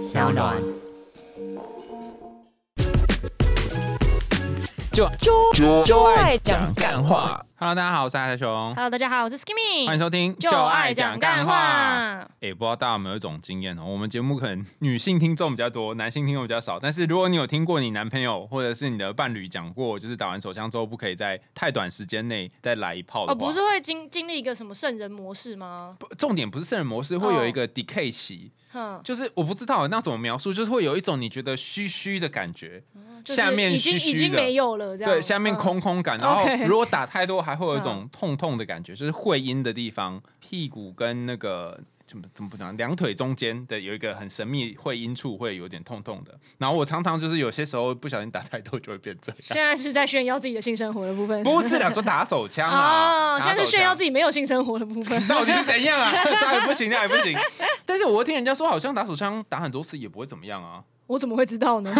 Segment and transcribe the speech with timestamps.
[0.00, 0.56] 小暖。
[4.90, 5.06] 就
[5.52, 7.44] 就就爱讲干话。
[7.56, 12.26] Hello，大家好，我是艾特熊，Hello，大家好，我是 Skimmy，欢迎收听就爱讲干话。
[12.40, 13.84] 哎、不知道大家有没有一种经验哦？
[13.84, 16.80] 我们节目可能女性听众比较多，男性听众比较少。
[16.80, 25.94] 但是如果你有听过你男朋友或者是你的伴侣讲过，就是打完手枪之后不可以在太短时间内再来一炮的哦，话，不是会经经历一个什么圣人模式吗？
[25.98, 32.82] 不重点不是圣人模式，会有一个 decay 期，哼，就是我不知道那怎么描述，就是会有一种你觉得虚虚的感觉，
[33.24, 35.12] 就是下面已经虚虚的已经没有了，这样。
[35.12, 35.56] 对，下面嗯。
[35.56, 41.78] 空空感，然后如果打太多，还会有一种痛痛的感觉，就是会阴的地方，屁股跟那个
[42.10, 46.36] 怎么怎么不讲，两腿中间的有一个很神秘会阴处会有点痛痛的。
[46.58, 49.38] 然后我常常就是有些时候不小心打太多就会变这样。
[49.40, 55.22] 现在是在炫耀自己的性生活的部分，不是啦，说打手枪啊，现在是炫耀自己没有性生活的部分。
[55.28, 56.12] 到底是怎样啊？
[56.24, 57.38] 这也不行，那也不行。
[57.86, 60.82] 但是我会听人家说，好像打手枪打很多次也不会怎么样啊。
[61.06, 61.94] 我怎么会知道呢？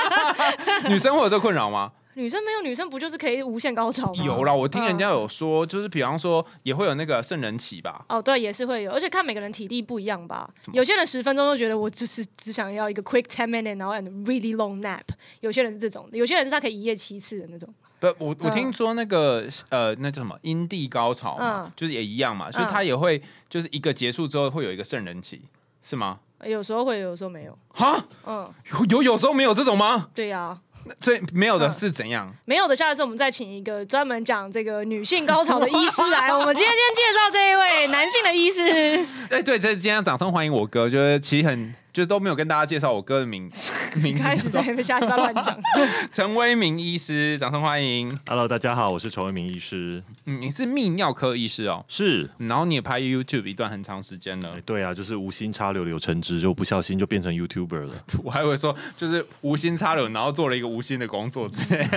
[0.88, 1.92] 女生会有这困扰吗？
[2.16, 4.24] 女生没有女生不就是可以无限高潮吗？
[4.24, 8.06] 有啦，我听人家嗯有说，就是比方说也会有那个圣人期吧。
[8.08, 10.48] 哦，对，也是会有，而且看每个人体力不一样吧。
[10.72, 15.02] 有些人十分钟都觉得我就是只想要一个 quick ten minute，然后 and really long nap。
[15.40, 17.68] 有些人是这种，有些人是他可以一夜七次的那种。
[18.00, 25.42] 不，我我听说那个、呃，那叫什么阴蒂高潮嘛，嗯就是也一样嘛，所以他也会就是一个结束之后会有一个圣人期，
[25.82, 26.20] 是吗？
[26.44, 27.58] 有时候会，有时候没有。
[27.68, 30.10] 哈，嗯，有有有时候没有这种吗？
[30.14, 30.58] 对呀、
[31.00, 32.32] 所以没有的嗯是怎样？
[32.44, 36.32] 没有的，下一次我们再请一个专门讲这个女性高潮的 医师来。
[36.32, 39.06] 我们今天先介绍这一位男性的医师。
[39.30, 45.58] 哎、对，这今天要掌声欢迎我哥，觉得其实很就都没有跟大家介绍我哥的名 字名开始在字叫做那边瞎鸡巴乱讲。
[46.12, 48.14] 陈威明医师，掌声欢迎。
[48.26, 50.02] Hello，大家好，我是陈威明医师。
[50.26, 57.94] 嗯，你是泌尿科医师哦，是，然后你也拍 YouTube 一段很长时间了哎，对啊，就是无心插柳柳成枝，就不小心就变成 YouTuber 了。
[58.22, 61.88] 我还以为说就是无心插柳，然后做了一个无心的工作之类。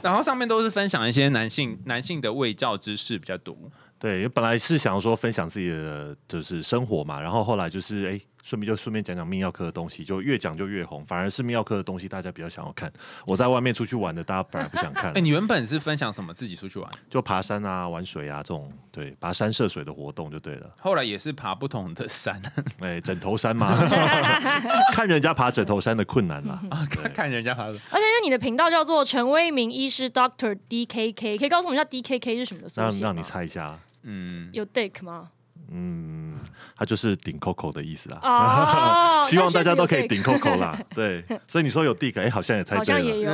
[0.00, 3.54] 然后上面都是分享一些男性男性的卫教知识比较多。
[3.98, 12.92] 对，因为本来是想说分享自己的就是生活嘛，然后后来就是哎，顺便就顺便讲讲泌尿科的东西，就越讲就越红，反而是泌尿科的东西大家比较想要看。
[13.26, 15.20] 我在外面出去玩的，大家反而不想看 哎、。
[15.20, 16.32] 你原本是分享什么？
[16.32, 20.70] 自己出去玩，就爬山啊、玩水啊这种，对，跋山涉水的活动就对了。
[20.80, 22.40] 后来也是爬不同的山
[22.80, 23.76] 哎，枕头山嘛，
[24.92, 26.60] 看人家爬枕头山的困难啦。
[26.70, 27.64] 啊，看看人家爬。
[27.64, 35.30] 而且因为你的频道叫做陈威明医师 Doctor DKK，可以告诉我们一下 DKK 是什么的缩写吗让让你猜一下，嗯，有 Dick 吗？
[35.72, 36.38] 嗯，
[36.76, 38.18] 它就是顶 Coco 的意思啦。
[38.22, 43.30] 哦，希望大家都可以顶 Coco 啦，对，所以你说有 Dick，哎、好像也猜对了，像也有。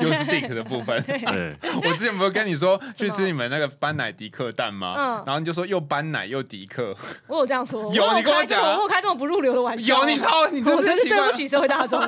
[0.00, 1.02] 又是 Dick 的部分。
[1.02, 4.94] 对，我之前不是跟你说去吃你们那个班奶迪克蛋吗？
[4.96, 12.00] 嗯然后你就说又班奶又迪克，我有这样说，有你跟我讲我开这么不入流的玩笑，有你超你真我真是对不起社会大众。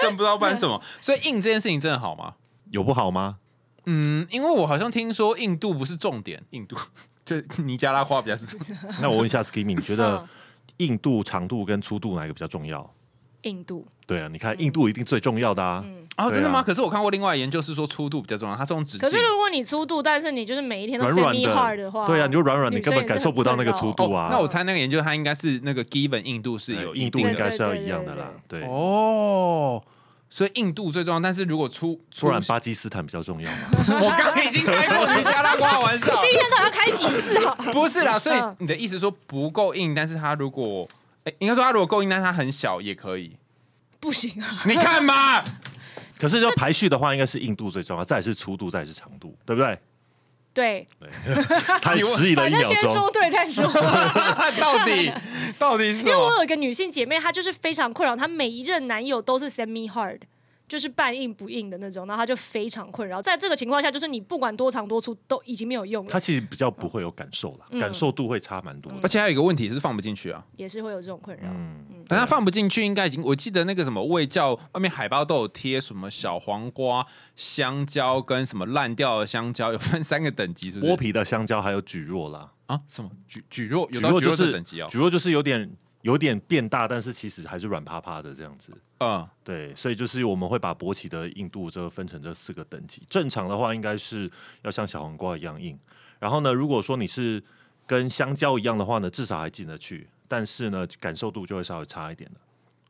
[0.00, 0.82] 真不知道办什么。
[1.00, 2.34] 所以印这件事情真的好吗？
[2.70, 3.36] 有不好吗？
[3.86, 6.76] 嗯，因为我好像听说印度不是重点，印度
[7.38, 8.56] 就 尼加拉瓜比较是。
[9.00, 10.28] 那我问一下 Skimmy，你 觉得嗯
[10.78, 12.88] 硬度、长度跟粗度哪一个比较重要？
[13.42, 15.82] 硬度，对啊，你看硬度一定最重要的啊。
[15.86, 16.62] 嗯啊真的吗？
[16.62, 19.00] 可是我看过另外研究是说粗度比较重要，它是用纸巾。
[19.00, 29.82] 可是如果你粗度，但是你就是每一天都软软 semi 的 hard 的话，对啊，你就软软，你根本感受不到那个粗度哦啊。，那我猜那个研究它应该是那个 given 硬度是有硬度应该是要一样的啦，对，哦。
[30.30, 33.58] 所以硬度最重要，但是如果出出不然巴基斯坦比较重要吗。
[34.00, 37.54] 我刚刚已经开过尼加拉瓜的玩笑，今天到底要开几次啊？
[37.74, 38.16] 不是啦。
[38.18, 40.88] 所以嗯你的意思说不够硬，但是它如果
[41.24, 43.36] 哎，应该说它如果够硬，但是它很小也可以。
[43.98, 44.62] 不行啊！
[44.64, 45.42] 你看嘛，
[46.18, 49.78] 可是就排序的话，应该是硬度最重要，再是粗度，再是长度，对不对？
[50.52, 50.86] 对，
[51.80, 53.10] 他也迟疑了反一秒钟正先说。
[53.10, 53.64] 对再说。
[54.60, 55.12] 到底
[55.58, 56.36] 到底是因为我？
[56.36, 60.20] 有一个女性姐妹，她就是非常困扰，她每一任男友都是 semi hard。
[60.70, 63.20] 就是半硬不硬的那种，然后她就非常困扰。
[63.20, 68.98] 在这个情况下，就是你不管多长多粗都已经没有用了他，其实比较不会有感受啦，嗯感受度会差蛮多的。
[69.02, 71.48] 而且还有一个问题是放不进去啊，也是会有这种困扰。
[71.50, 77.04] 嗯，但它放不进去，应该已经我记得那个什么味教外面海报都有贴什么小黄瓜、
[77.34, 80.92] 香蕉跟什么烂掉的香蕉，有分三个等级，是不是？
[80.92, 82.80] 剥皮的香蕉还有蒟蒻啦，啊？
[82.86, 83.88] 什么举举弱？
[83.90, 84.86] 有到举弱蒟蒻就是这等级哦。
[84.88, 85.68] 蒟蒻就是有点
[86.02, 88.72] 有点变大，但是其实还是软趴趴的这样子。
[88.98, 93.02] 嗯，对，所以就是我们会把勃起的硬度这个分成这四个等级。
[93.08, 94.30] 正常的话，应该是
[94.62, 95.78] 要像小黄瓜一样硬。
[96.18, 97.42] 然后呢，如果说你是
[97.86, 102.40] 跟香蕉一样的话呢，至少还进得去，但是呢，感受度就会稍微差一点的。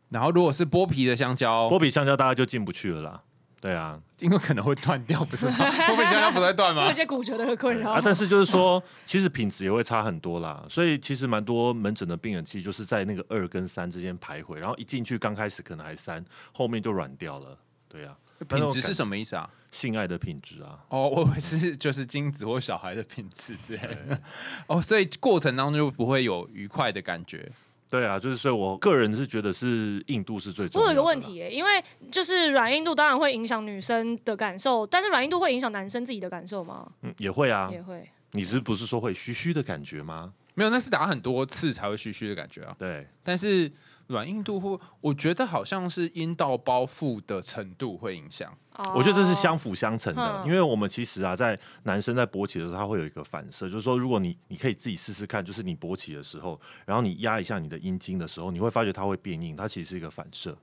[0.08, 3.22] 然后如果是剥皮的香蕉，剥皮香蕉大家就进不去了啦。
[3.60, 5.56] 对啊，因为可能会断掉，不是吗？
[5.70, 6.92] 会不会想想不再断吗有？
[6.92, 7.92] 些骨折的困扰。
[7.92, 10.64] 啊，但是就是说，其实品质也会差很多啦。
[10.68, 16.24] 所以其实蛮多门诊的病人，其实就是在那个二跟三之间徘徊，然后一进去刚开始可能还三，
[16.54, 17.58] 后面就软掉了。
[17.86, 18.16] 对啊，
[18.48, 19.50] 品质是什么意思啊？
[19.70, 24.20] 性爱的品质啊，哦，我以为是就是精子或小孩的品质之类的。
[24.68, 27.52] 哦，所以过程当中就不会有愉快的感觉。
[27.90, 30.94] 对啊，就是所以我个人是觉得是硬度是最重我要的。
[30.94, 36.90] 有一个问题，耶，因为就是软硬度当然会影响女生的感受，但是软硬度会影响男生自己的感受吗？
[37.02, 37.68] 嗯，也会啊。
[37.72, 38.08] 也会。
[38.32, 40.32] 你是不是说会虚虚的感觉吗？
[40.54, 42.72] 没有，那是打很多次才会虚虚的感觉啊。
[42.78, 43.70] 对，但是
[44.06, 48.56] 软硬度会，我觉得好像是阴道包覆的程度会影响。
[48.94, 60.56] 我觉得这是哦相辅相成的，嗯因为我们其实啊，在男生在勃起的时候，他会有一个反射，就是说，如果你你可以自己试试看，就是你勃起的时候，然后你压一下你的阴茎的时候，你会发觉它会变硬，它其实是一个反射。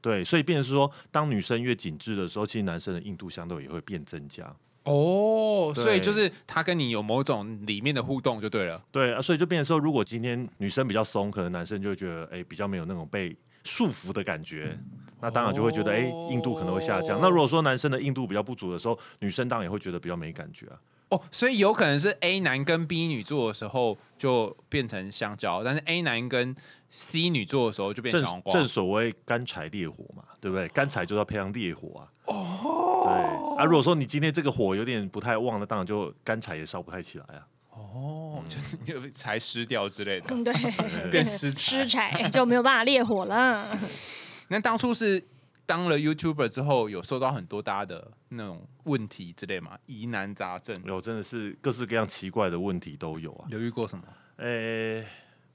[0.00, 4.44] 对，所以变成是说，当女生越紧致的时候，其实男生的硬度相对也会变增加。
[4.84, 8.82] 哦，所以就是他跟你有某种里面的互动就对了。
[8.90, 14.78] 对啊，所以就变成说，如果今天女生比较松，可能男生就会觉得，哎、比较没有那种被束缚的感觉。
[15.22, 15.98] 那当然就会觉得，哎、
[16.30, 17.20] 硬度可能会下降。
[17.20, 20.80] 那如果说男生的硬度比较不足的时候，女生当然也会觉得比较没感觉啊。
[21.10, 26.56] 哦，所以有可能是 A 男跟 B 女做的时候就变成香蕉，但是 A 男跟
[26.88, 28.52] C 女做的时候就变成黄瓜。
[28.54, 30.66] 正所谓干柴烈火嘛，对不对？
[30.68, 32.08] 干柴就要配上烈火啊。
[32.24, 33.64] 哦，对啊。
[33.64, 37.44] 如果说你今天这个火有点不太旺，那当然就干柴也烧不太起来啊。
[37.92, 40.26] 哦，就是就柴湿掉之类的。
[40.34, 40.52] 嗯，对，
[41.10, 43.76] 变湿柴湿柴就没有办法烈火了。
[44.48, 45.22] 那当初是
[45.66, 53.46] 当了 YouTuber 之后，有收到很多大家的那种问题之类嘛，疑难杂症，有真的是各式各样奇怪的问题都有啊。
[53.50, 54.04] 有遇过什么？
[54.36, 55.04] 呃，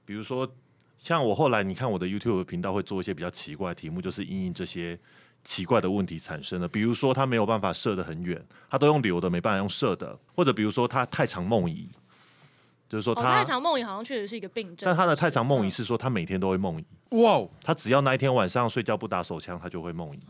[0.04, 0.50] 比如说
[0.96, 4.98] 像我后来你看我的 YouTube 频道会做一些比较奇怪的题目，就是因应这些
[5.44, 6.66] 奇怪的问题产生的。
[6.66, 11.90] 比如说他没有办法射得很远，他都用流的，没办法用射的，或者比如说他太长梦遗，
[12.88, 16.84] 就是说哦，他，太长梦遗好像确实是一个病症，但他的太长梦遗嗯是说他每天都会梦遗，
[17.16, 20.20] 哇哦，他只要那一天晚上睡觉不打手枪，他就会梦遗，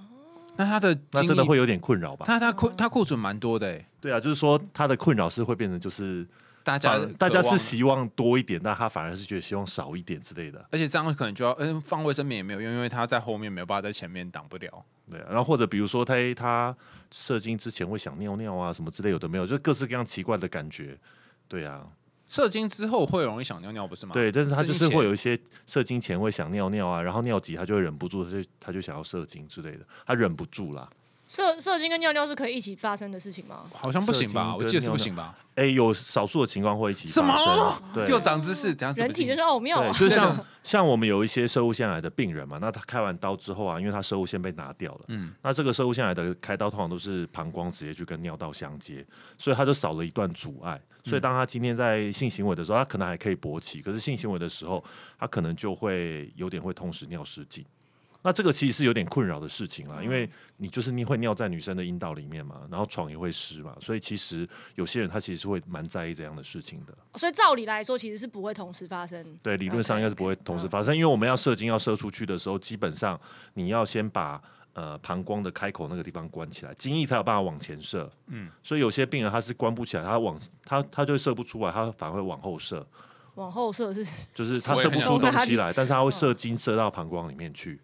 [0.57, 2.25] 那他的那真的会，有点困扰吧？
[2.27, 6.27] 他他库他库存蛮多的哎，对啊，就是说他的困扰是会变成就是
[6.65, 10.67] 大家大家是希望多一点，但他反而是觉得希望少一点之类的。
[10.73, 14.85] 而且这样可能就要嗯放卫生棉也没有用，因为他在后面没有办法在前面挡不了。
[15.09, 16.77] 对啊，然后或者比如说他他
[17.13, 20.99] 射精之前会想尿尿啊什么之类有的没有，就各式各样奇怪的感觉。
[21.47, 21.87] 对啊，
[22.29, 24.13] 射精之后会容易想尿尿，不是吗？
[24.13, 30.89] 对，但是他就是会有一些射精前会想尿尿啊，然后尿急他就会忍不住，他就他就想要射精之类的，他忍不住啦。
[31.29, 33.63] 射射精跟尿尿是可以一起发生的事情吗？
[33.73, 34.55] 好像不行吧？
[34.55, 35.37] 我记得是不行吧？
[35.57, 39.93] 哎，有少数的情况会一起什么发生，对，又长知识，人体就是奥妙对，啊！
[39.99, 49.05] 就像像我们有一些射物腺癌的病人嘛，那他开完刀之后啊，因为他射物腺被拿掉了，嗯那这个射物腺癌的开刀通常都是膀胱直接去跟尿道相接，
[49.37, 50.81] 所以他就少了一段阻碍。
[51.07, 54.83] 所以当他今天在性行为的时候，他可能还可以勃起，可是性行为的时候，
[55.19, 57.65] 他可能就会有点会同时尿失禁。
[58.23, 66.97] 那这个其实是有点困扰的事情啦，因为你就是你会尿在女生的阴道里面嘛，然后床也会湿嘛，所以其实有些人他其实是会蛮在意这样的事情的。
[67.15, 69.25] 所以照理来说，其实是不会同时发生。
[69.45, 73.21] 对，理论上应该是不会同时发生，因为我们要射精要射出去的时候，基本上
[73.55, 74.43] 你要先把
[74.77, 78.11] 呃膀胱的开口那个地方关起来，精液才有办法往前射。
[78.27, 82.87] 嗯，所以有些病人他是关不起来，他往他他就射不出来，他反而会往后射，
[83.37, 84.05] 往后射是，
[84.35, 87.79] 就是他射不出东西来，但是他会射精射到膀胱里面去。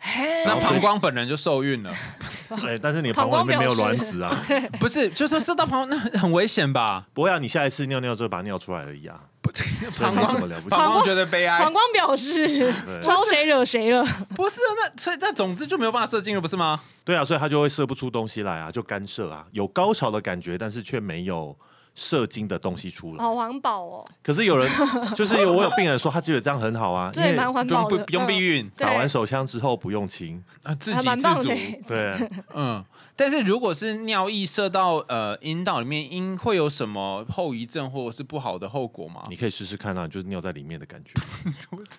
[0.47, 1.95] 那膀胱本人就受孕了，
[2.65, 4.35] 哎，但是你膀胱里面没有卵子啊，
[4.81, 5.09] 不是？
[5.11, 7.07] 就是射到膀胱，那很危险吧？
[7.13, 9.21] 不会啊，你下一次尿尿之后把它尿出来而已啊，
[10.01, 10.77] 膀没什么胱了不起。
[10.77, 14.03] 膀胱觉得悲哀膀，胱表示招谁惹谁了？
[14.35, 14.73] 不是啊？
[14.79, 16.81] 那所以那总之就没有办法射精了，不是吗？
[17.05, 21.55] 对啊，所以他就会射不出东西来啊，就干涉啊，有高潮的感觉，但是却没有
[21.95, 23.23] 射精的东西出来。
[23.23, 24.71] 好环保哦，可是有人
[25.15, 28.41] 就是有我有病人说他觉得这样很好啊，因 对，为蛮环保的，不用不不用避嗯。
[28.41, 31.49] 孕打完手枪之后不用亲，啊，自给还蛮棒自足。
[31.51, 31.57] 的。
[31.87, 32.85] 对，嗯，
[33.15, 39.23] 但是如果是尿液射到呃阴道里面，阴会有什么后遗症或者是不好的后果吗？
[39.29, 41.13] 你可以试试看啊，就是尿在里面的感觉，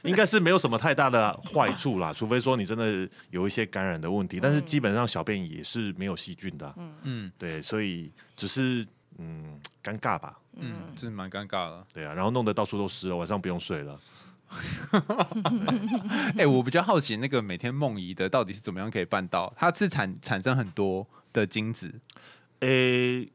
[0.03, 7.31] 应该是没有什么太大的坏处啦，除非说你真的有一些感染的问题，但是基本上小便也是没有细菌的啊、嗯。
[7.37, 8.85] 对，所以只是
[9.17, 11.85] 嗯尴尬吧，嗯，这蛮尴尬的。
[11.93, 13.99] 对啊，然后弄得到处都湿了，晚上不用睡了。
[16.37, 19.51] 哎、我比较好奇，那个每天梦遗的到底是怎么样可以办到？
[19.57, 21.91] 它是产产生很多的精子，
[22.59, 23.27] 诶、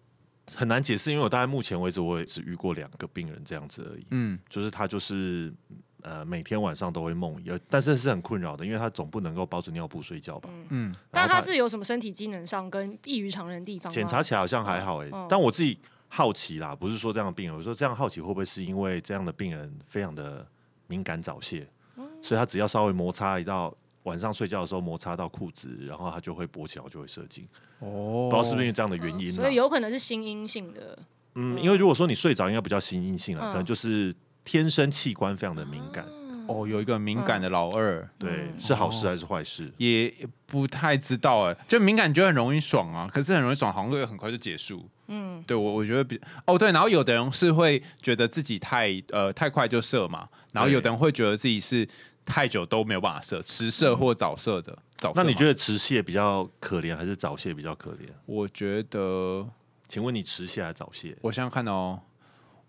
[0.55, 4.07] 很难解释，因为我大概目前为止我也只遇过两个病人这样子而已。
[4.11, 5.53] 嗯，就是他就是
[6.03, 10.49] 呃每天晚上都会梦游，但是是很困扰的，因为他总不能够包着尿布睡觉吧？
[10.69, 13.91] 嗯，但他是有什么身体机能上跟异于常人的地方？
[13.93, 15.79] 检查起来好像还好哎、嗯但我自己
[16.09, 20.47] 好奇啦，不是说这样的病人，我说这样好奇会不会是因为这样的病人非常的
[20.87, 23.75] 敏感早泄，嗯所以他只要稍微摩擦一到
[24.05, 27.47] 晚上睡觉的时候摩擦到裤子，然后他就会勃起，然后就会射精，
[27.81, 28.29] 哦。
[28.31, 30.99] 不知道是不是因为这样的原因啦所以有可能是心因性的。
[31.35, 33.51] 嗯，因为如果说你睡着，应该不叫心因性了，嗯。
[33.51, 34.15] 可能就是
[34.49, 36.07] 天生器官非常的敏感，
[36.47, 39.71] 哦，有一个敏感的老二，对，嗯是好事还是坏事？
[39.77, 40.11] 也
[40.47, 44.89] 不太知道哎，就敏感就很容易爽啊，可是很容易爽，好像会很快就结束。
[45.09, 51.87] 嗯，对我我觉得比哦对，然后有的人是会觉得自己太呃太快就射嘛，然后有的人会觉得自己是
[52.25, 54.79] 太久都没有办法射，迟射或早射的。
[54.97, 55.23] 早射？
[55.23, 58.09] 那你觉得迟泄比较可怜，还是早泄比较可怜？
[58.25, 59.47] 我觉得
[59.87, 61.15] 请问你迟泄还是早泄？
[61.21, 62.01] 我想想看哦，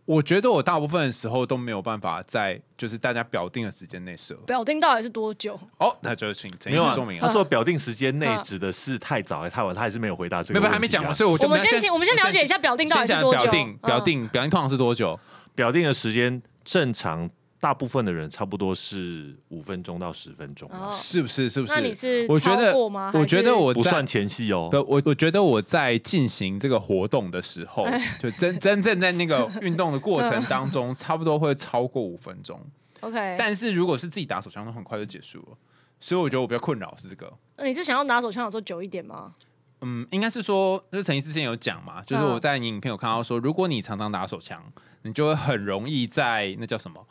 [0.10, 4.34] 我觉得我大部分的时候都没有办法在就是大家表定的时间内设。
[4.48, 5.54] 表定到底是多久？
[5.78, 7.28] 哦，那就请陈医没有啊师说明，啊。
[7.28, 10.72] 他说表定时间内嗯指的是太早还是太晚，他还是没有回答这个没有。
[10.72, 13.44] 还没讲完，所以我就我们先请我们先了解一下表定到底是多久。
[13.44, 15.20] 表定，表嗯定，表定通常是多久？
[15.54, 21.50] 表定的时间正常，大部分的人差不多是五分钟到十分钟是不是？
[21.50, 21.74] 是不是？
[21.74, 23.12] 那你是我觉得吗？
[23.14, 24.70] 我觉得我不算前戏哦。
[24.72, 32.60] 不，我我觉得我在进行这个活动的时候，哎就真真正在那个运动的过程当中， 差不多会超过五分钟。
[33.02, 35.58] OK，但是如果是自己打手枪，都很快就结束了。
[36.00, 37.32] 所以我觉得我比较困扰是这个。
[37.58, 39.34] 那你是想要拿手枪的时候久一点吗？
[39.82, 44.62] 嗯，应该是说，就是陈怡之前有讲嘛，就是嗯我在你影片有看到说，如果你常常打手枪，
[45.04, 47.06] 你就会很容易在那叫什么？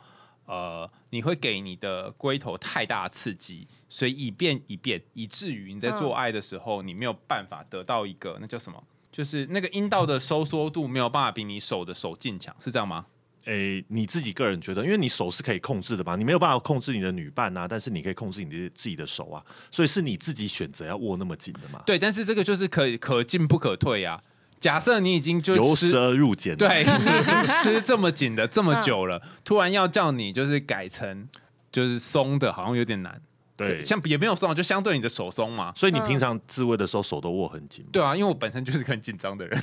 [0.49, 8.83] 呃，你会给你的龟头太大的刺激，所以以便以便，以至于你在做爱的时候，你没有办法得到一个那叫什么？
[9.11, 13.05] 就是那个阴道的收缩度没有办法比你手的手劲强，是这样吗？
[13.45, 24.23] 诶，你自己个人觉得，因为你手是可以控制的嘛，你没有办法控制你的女伴啊，但是你可以控制你的自己的手啊，所以是你自己选择要握那么紧的嘛，对，但是这个就是可可进不可退啊。
[24.59, 31.27] 假设你已经就由吃奢入俭。，对你已经吃这么紧的这么久 嗯了，突然要叫你就是改成
[31.71, 33.21] 就是松的，好像有点难。
[33.55, 35.73] 对，像也没有松，就相对你的手松嘛。
[35.75, 39.61] 所以你平常自慰的时候手都握很紧嘛，对啊，因为我本身就是个很紧张的人，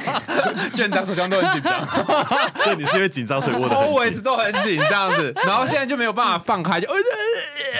[0.74, 1.78] 就你打手枪都很紧张
[2.64, 4.22] 所以你是因为紧张所以握的很，always。
[4.22, 6.96] 都很紧这样子，然后现在就没有办法放开，就呃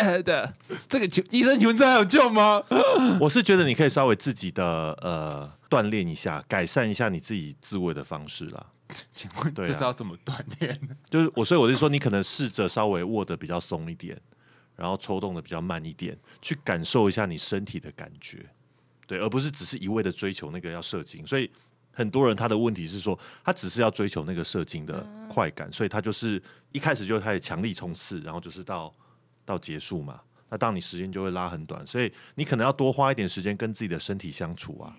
[0.22, 0.52] 的。
[0.88, 2.62] 这个请医生，请问这还有救吗？
[3.20, 8.66] 我是觉得你可以稍微自己的呃锻炼一下，改善一下你自己自慰的方式啦。
[9.14, 10.80] 请问对啊这是要怎么锻炼？
[11.10, 14.18] 就是我，所以我是说，你可能试着稍微握的比较松一点，
[14.76, 18.46] 然后抽动的比较慢一点，去感受一下你身体的感觉，
[19.06, 21.26] 对，而不是只是一味的追求那个要射精。
[21.26, 21.50] 所以
[21.92, 28.90] 很多人他的问题是说，他只是要追求那个射精的快感，所以他就是一开始就开始强力冲刺，然后就是到
[29.48, 30.20] 到结束嘛。
[30.50, 34.96] 那当你时间就会拉很短，所以你可能要多花一点时间跟自己的身体相处啊，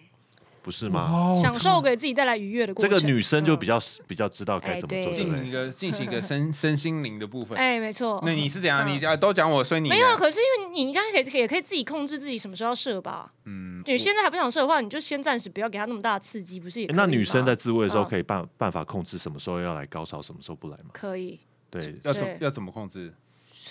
[0.61, 1.09] 不是吗？
[1.11, 2.89] 哦享受给自己带来愉悦的过程。
[2.89, 5.31] 这个女生就比较较、比较知道该怎么做，哎对对不？
[5.31, 7.57] 进行一个进行一个身身心灵的部分。
[7.57, 8.21] 哎，没错。
[8.23, 8.85] 那你是怎样？
[8.85, 13.33] 嗯你讲都讲我，所以你没有，可是因为你应该可以也可以自己控制自己什么时候要射吧。
[13.45, 17.03] 嗯，你现在还不想射的话，你就先暂时不要给他那么大的刺激，不是也可以吗？
[17.03, 20.91] 那女生在自慰的时候嗯可以办办法控制什么时候要来高潮，什么时候不来吗？
[20.93, 21.39] 可以，
[21.71, 23.11] 对，对要怎要怎么控制？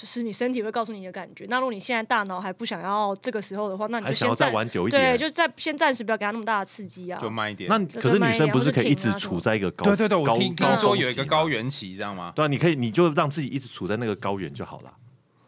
[0.01, 1.45] 就是你身体会告诉你的感觉。
[1.49, 5.19] 那如果你现在大脑还不想要这个时候的话，那你还想要再就先暂玩久一对，点。
[5.19, 7.19] 就再先暂时不要给他那么大的刺激啊。
[7.19, 7.69] 就慢一点。
[7.69, 12.33] 那可是女生不是可以一直处在一个高对对对，我高听听高说有一个高原期，这样吗？
[12.37, 14.93] 对啊，你可以你就让自己一直处在那个高原就好了。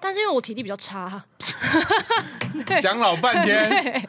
[0.00, 1.22] 但是因为我体力比较差，
[2.80, 4.02] 讲老半天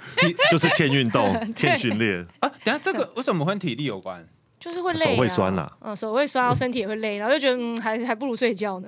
[0.49, 2.25] 就是欠运动、 欠训练。
[2.39, 2.49] 啊！
[2.63, 4.25] 等下这个为什么跟体力有关？
[4.61, 8.87] 就是会累、啊，手会酸啦嗯，手会酸，然后身体也会累，然后就觉得嗯，还还不如睡觉呢。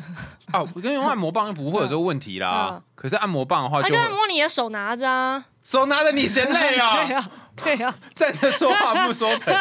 [0.51, 2.81] 啊， 我跟用按摩棒就不会有这个问题啦嗯。
[2.93, 9.53] 可是按摩棒的话，啊，就就按摩你的手拿着啊，手拿着你嫌累啊 对啊，啊，对啊， 站着说话不说腿，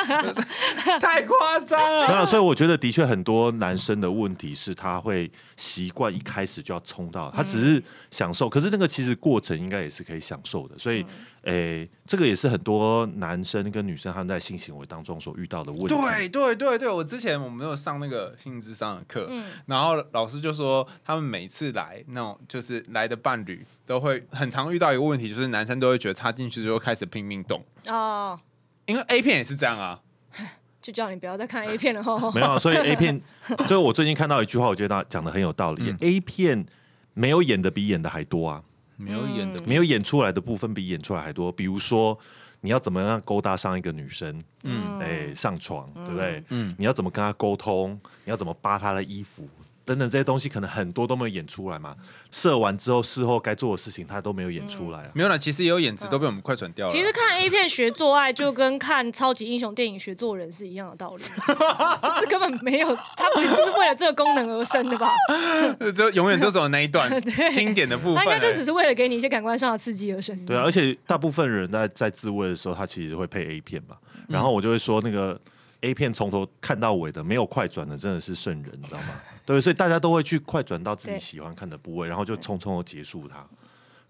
[1.01, 2.07] 太夸张了。
[2.09, 10.79] 那，所以我觉得的确很多男生的问题是他会习惯一开始就要冲到，他只是享受，可是那个其实过程应该也是可以享受的。
[10.79, 11.05] 所以，
[11.43, 15.89] 诶，这个也是很多男生跟女生他们在性行为当中所遇到的问题。
[15.89, 28.41] 对对对对，我之前我们有上那个性智商的课，嗯然后老师就说，他们每次来那种就是来的伴侣都会很常遇到一个问题，就是男生都会觉得插进去之后开始拼命动，哦，
[28.87, 30.01] 因为 A 片也是这样啊。
[30.81, 32.33] 就叫你不要再看 A 片了哦。
[32.35, 33.21] 没有啊，所以 A 片，
[33.69, 35.91] 所以我最近看到一句话，我觉得他讲的很有道理。
[35.91, 36.65] 嗯 A 片
[37.13, 38.63] 没有演的比演的还多啊，
[38.97, 41.53] 没有演的嗯没有演出来的部分比演出来还多。
[41.53, 42.19] 比如说，
[42.63, 46.43] 你要怎么样勾搭上一个女生，嗯哎、上床，对不对？
[46.49, 48.01] 嗯你要怎么跟她沟通？
[48.25, 49.47] 你要怎么扒她的衣服？
[49.85, 51.95] 等等这些东西，可能很多都没有演出来嘛。
[52.31, 55.11] 射完之后，事后该做的事情他都没有演出来啊。
[55.15, 56.93] 没有啦，其实也有演职都被我们快转掉了。
[56.93, 65.13] 其实看 A 片学做爱，就跟看超级英雄电影学做人是一样的道理，就是根本没有，它不是是为了这个功能而生的吧？
[65.95, 67.11] 就永远都走那一段
[67.53, 70.47] 经典的部分它应该就只是为了给你一些感官上的刺激而生的。
[70.47, 73.97] 对啊，而且大部分人在在自慰的时候，他其实会配 A 片嘛。
[74.29, 75.39] 然后我就会说，那个
[75.81, 79.09] A 片从头看到尾的，没有快转的，真的是圣人，你知道吗？
[79.45, 83.47] 对，所以大家都会去快转到自己喜欢看的部位，然后就匆匆的结束它。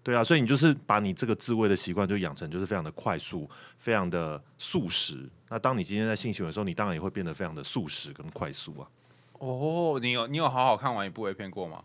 [0.03, 5.29] 对啊，所以你就是把你这个自慰的习惯就养成就是非常的快速，非常的速食。
[5.49, 8.87] 那当你今天在性行为的时候，你当然也会变得非常的速食跟快速啊。
[9.39, 11.83] 哦，你有你有好好看完一部 A 片过吗？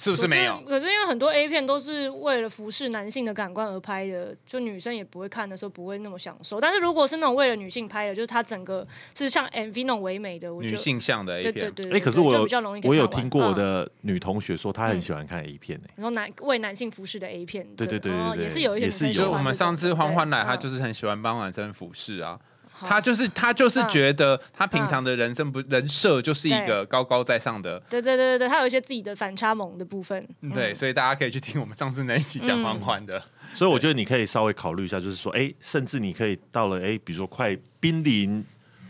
[0.00, 0.58] 是不不是没有？
[0.66, 6.58] 可是因为很多 A 片都是为了服侍男性的感官而拍的，就女生也不会看的时候不会那么享受。
[6.58, 12.00] 但是如果是那种为了女性拍的，就是它整个是像 MV 那种唯美的，我觉女性向的 A 片，对对对。
[12.00, 22.38] 可是我比较容易我有听过我嗯的女同学说，她很喜欢看 A 片呢、你说男为男性服侍的 A 片，对对对对也是有一些也是有我们上次欢欢来，对嗯他就是很喜欢帮男生服侍啊。
[22.59, 30.26] 好他就是他就是嗯觉得他平常的人生不人设就是一个高高在上的，对对对对对，他有一些自己的反差萌的部分。
[30.40, 33.22] 嗯对，所以大家可以去听我们上次那一期讲欢欢的。
[33.54, 38.44] 所以我觉得你可以稍微考虑一下，就是说，哎、甚至你可以到了，哎、比如说快濒临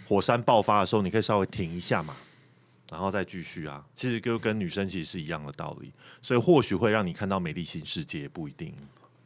[0.06, 2.14] 火山爆发的时候，你可以稍微停一下嘛，
[2.90, 3.82] 然后再继续啊。
[3.94, 8.75] 其实就跟女生其实是一样的道理，所以或许会让你看到美丽新世界，也不一定。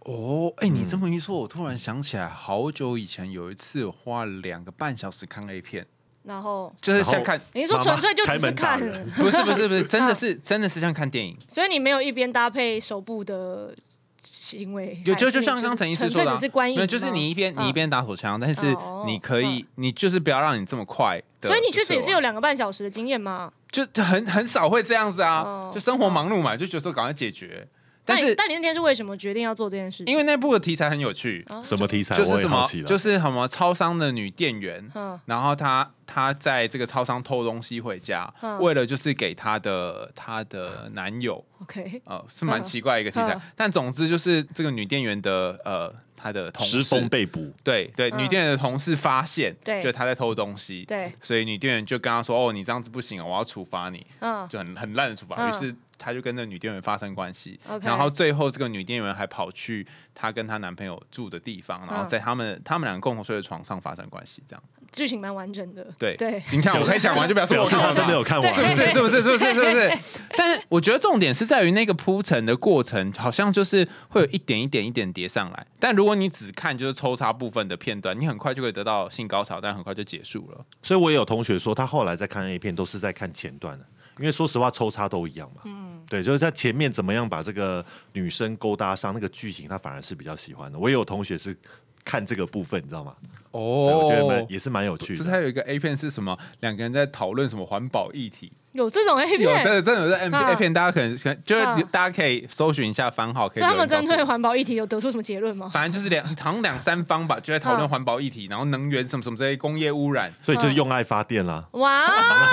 [0.05, 5.87] 哦，哎、你这么一说，我突然想起来，好久以前有一次我花两个半小时看 A 片，
[6.25, 11.37] 然后就是像看，你说纯粹就只是看，人不是不是不是， 真的是真的是像看电影。
[11.49, 13.75] 所以你没有一边搭配手部的
[14.23, 21.19] 行为，有就就像刚陈医师说的啊、纯粹只是观影，没有，就是你一边你一嗯边打手枪，但是哦你可以，你就是不要让你这么快。
[21.41, 23.51] 所以你确实也是有两个半小时的经验吗。
[23.71, 27.67] 就就很很少会这样子啊，哦就生活忙碌嘛，就觉得说赶快解决。
[28.05, 30.07] 但是但你那天是为什么决定要做这件事情？
[30.13, 32.15] 因为那部的题材很有趣，啊什么题材？
[32.17, 32.67] 就是什么。
[32.87, 43.41] 就是什么超商的女店员，嗯然后她她在这个超商偷东西回家，嗯为了就是给她的她的男友，OK 呃，是蛮奇怪一个题材嗯。
[43.57, 45.95] 但总之就是这个女店员的呃
[46.25, 55.37] 她的同失事风被捕，对对，嗯女店员的同事发现，对就她在偷东西，对所以女店员就跟她说：“哦，你这样子不行啊，我要处罚你。”嗯就很很烂的处罚。
[55.37, 64.63] 嗯于是她就跟那女店员发生关系然后最后这个女店员还跑去她跟她男朋友住的地方，然后嗯在他们他们两个共同睡的床上发生关系，这样。
[64.95, 65.85] 剧情蛮完整的。
[65.99, 68.55] 对对，你看我可以讲完，就表示表示他我看完嘛真的有看完。
[68.55, 68.91] 是不是？
[68.93, 69.23] 是不是？
[69.23, 69.55] 是不是？
[69.55, 69.99] 是不是？
[70.37, 75.67] 但是我觉得重点是在于那个铺陈的过程，好像就是会有一点一点一点叠上来。
[75.81, 80.65] 但如果你只看就是抽插部分的片段，你很快就会得到性高潮，但很快就结束了。
[80.81, 83.85] 所以我也有同学说，他后来在看 A 片都是在看前段的，
[84.19, 85.63] 因为说实话抽插都一样嘛。
[85.65, 90.79] 嗯，对，就是在前面怎么样把这个女生勾搭上那个剧情，他反而是比较喜欢的。
[90.79, 91.57] 我也有同学是
[92.05, 93.15] 看这个部分，你知道吗？
[93.55, 95.19] 对，我觉得蛮也是蛮有趣的。
[95.19, 96.37] 不是还有一个 A 片是什么？
[96.61, 98.53] 两个人在讨论什么环保议题？
[98.75, 105.71] 有这种 A 有真片，的真的有在 M 嗯 A 片，大家可能可能就是嗯大家可以搜寻一下番号，可以所以他们针对环保议题有得出什么结论吗？
[105.73, 110.35] 反正就是两好像两三方吧，就在讨论嗯环保议题，然后能源什么什么这些工业污染。
[110.43, 111.65] 所以就是用爱发电啦。
[111.73, 112.05] 哇，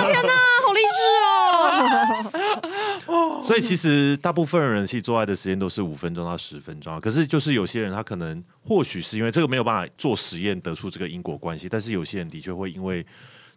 [0.04, 0.32] 天哪，
[0.64, 1.00] 好励志
[3.08, 3.40] 哦！
[3.44, 7.00] 所以其实大部分人其实做爱的时间都是五分钟到十分钟啊。
[7.00, 13.04] 可是就是有些人他可能或许是因为这个没有办法做实验得出这个因果关系，但是有些人的确会因为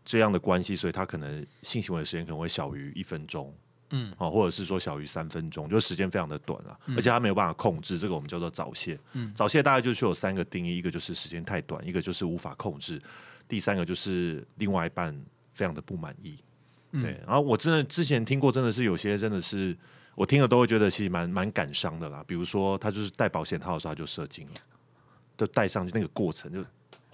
[0.05, 3.53] 这样的关系，所以他可能性行为的时间可能会小于一分钟。
[3.91, 8.99] 嗯，哦，或者是说小于三分钟，就时间非常的短了，而且他没有办法控制，这个我们叫做早泄。
[9.13, 12.99] 嗯早泄大概就是有三个定义，一个就是时间太短，一个就是无法控制，
[13.47, 15.15] 第三个就是另外一半
[15.53, 16.39] 非常的不满意。
[16.93, 19.77] 嗯对，然后我真的之前听过，真的是有些真的是
[20.15, 22.23] 我听了都会觉得其实蛮蛮感伤的啦。
[22.27, 24.53] 比如说他就是戴保险套的时候他就射精了，
[25.37, 26.65] 就戴上去那个过程就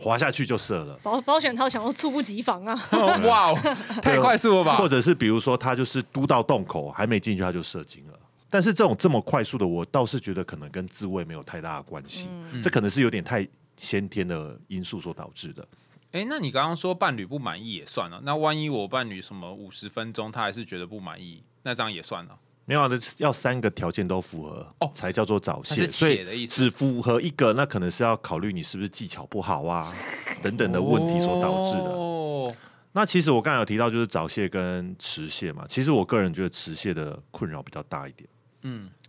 [0.02, 1.00] 滑下去就射了。
[1.04, 2.74] 保保险套想要猝不及防啊！
[3.24, 3.56] 哇哦，
[4.02, 4.90] 太快速了吧或？
[4.90, 8.20] 者是比如说他就是嘟到洞口还没进去他就射精了。
[8.50, 15.66] 但是这种这么快速的，我倒是觉得可能跟自慰没有太大的关系，嗯这可能是有点太先天的因素所导致的。
[16.12, 22.38] 哎，那你刚刚说伴侣不满意也算了，那万一我伴侣什么五十分钟他还是觉得不满意，那这样也算了。
[22.72, 29.94] 没有啊，要三个条件都符合哦才叫做早泄，所以只符合一个，那可能是要考虑你是不是技巧不好啊
[30.42, 31.90] 等等的问题所导致的。
[31.90, 32.56] 哦
[32.94, 38.30] 那其实我刚才有提到就是早泄跟迟泄嘛，其实我个人觉得迟泄的困扰比较大一点。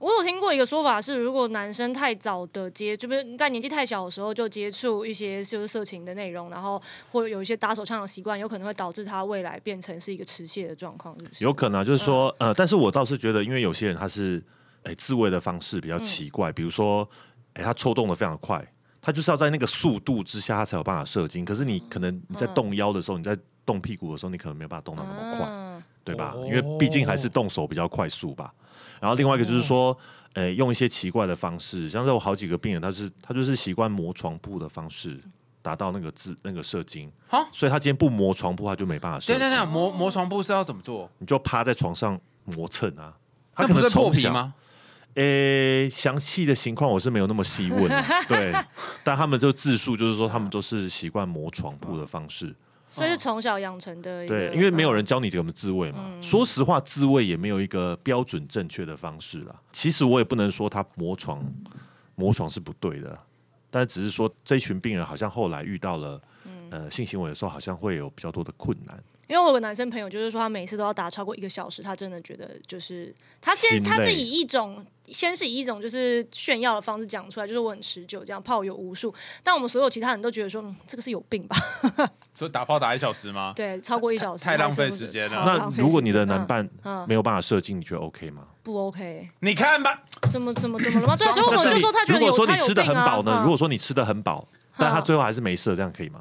[0.00, 11.44] 我有听过一个说法是，如果男生太早的接，就是在年纪太小的时候就接触一些就是色情的内容，然后或有一些打手枪的习惯，有可能会导致他未来变成是一个持械的状况，是不是？
[11.44, 14.42] 有可能啊、就是说，呃，但是我倒是觉得，因为有些人他是，
[14.84, 17.08] 哎、自慰的方式比较奇怪，比如说，
[17.52, 18.66] 哎、他抽动的非常快，
[19.00, 21.44] 他就是要在那个速度之下，他才有办法射精。
[21.44, 26.32] 可是你可能你在动腰的时候，你在动屁股的时候，你可能没有办法动到那么快，嗯对吧？
[26.34, 28.52] 哦因为毕竟还是动手比较快速吧。
[29.02, 29.96] 然后另外一个就是说，
[30.34, 35.20] 呃，用一些奇怪的方式，像是我好几个病人，他是他就是习惯磨床铺的方式
[35.60, 39.40] 达到那个字那个射精，好，所以他今天不磨床铺，他就没办法射精。
[39.40, 41.10] 对对对，磨磨床铺是要怎么做？
[41.18, 43.12] 你就趴在床上磨蹭啊。
[43.54, 44.28] 他那可能破皮？
[44.28, 44.54] 吗？
[45.14, 48.50] 诶，详细的情况我是没有那么细问啊，对，
[49.04, 52.54] 但他们就自述，就是说他们都是习惯磨床铺的方式，
[52.92, 54.26] 所以是从小养成的。
[54.26, 55.98] 对，因为没有人教你怎么自慰嘛。
[56.04, 59.54] 嗯说实话，自慰也没有一个标准正确的方式啦。
[59.72, 61.42] 其实我也不能说他磨床
[62.14, 63.18] 磨床是不对的，
[63.70, 69.02] 但只是说这群病人好像后来遇到了嗯呃性行为的时候，好像会有比较多的困难。
[69.28, 79.12] 因为我有个男生朋友，就是说他每次都要打超过一个小时，他真的觉得就是他先心累他是以一种先是以一种就是炫耀的方式讲出来，就是我很持久，这样炮友无数。
[79.42, 81.56] 但我们所有其他人都觉得说，嗯，这个是有病吧？
[82.34, 83.52] 所以打炮打一小时吗？
[83.54, 88.42] 对，超过一小时太浪费时间了那如果你的男伴嗯没有办法射精，你觉得 OK 吗？
[88.62, 91.16] 不 OK，你看吧，怎么怎么怎么了吗？
[91.18, 93.38] 对，所以我就说他觉得有如果说你吃的很饱呢？
[93.40, 94.46] 嗯如果说你吃的很饱，
[94.76, 96.20] 但他嗯最后还是没射，这样可以吗？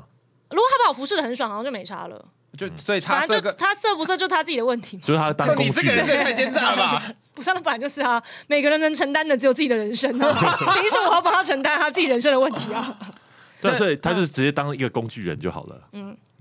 [0.49, 2.25] 如果他把我服侍的很爽，好像就没差了。
[2.57, 5.03] 就所以他反是个，正就他射不射就他自己的问题嘛。
[5.05, 6.05] 就是他当工你这具人。
[6.05, 7.03] 太奸诈了吧？
[7.33, 12.97] 不算，那本来就是啊，每个人能承担的只有自己的人生啊，凭什么我要帮他承担他自己人生的问题啊？
[13.61, 15.81] 对，所以他就是直接当一个工具人就好了。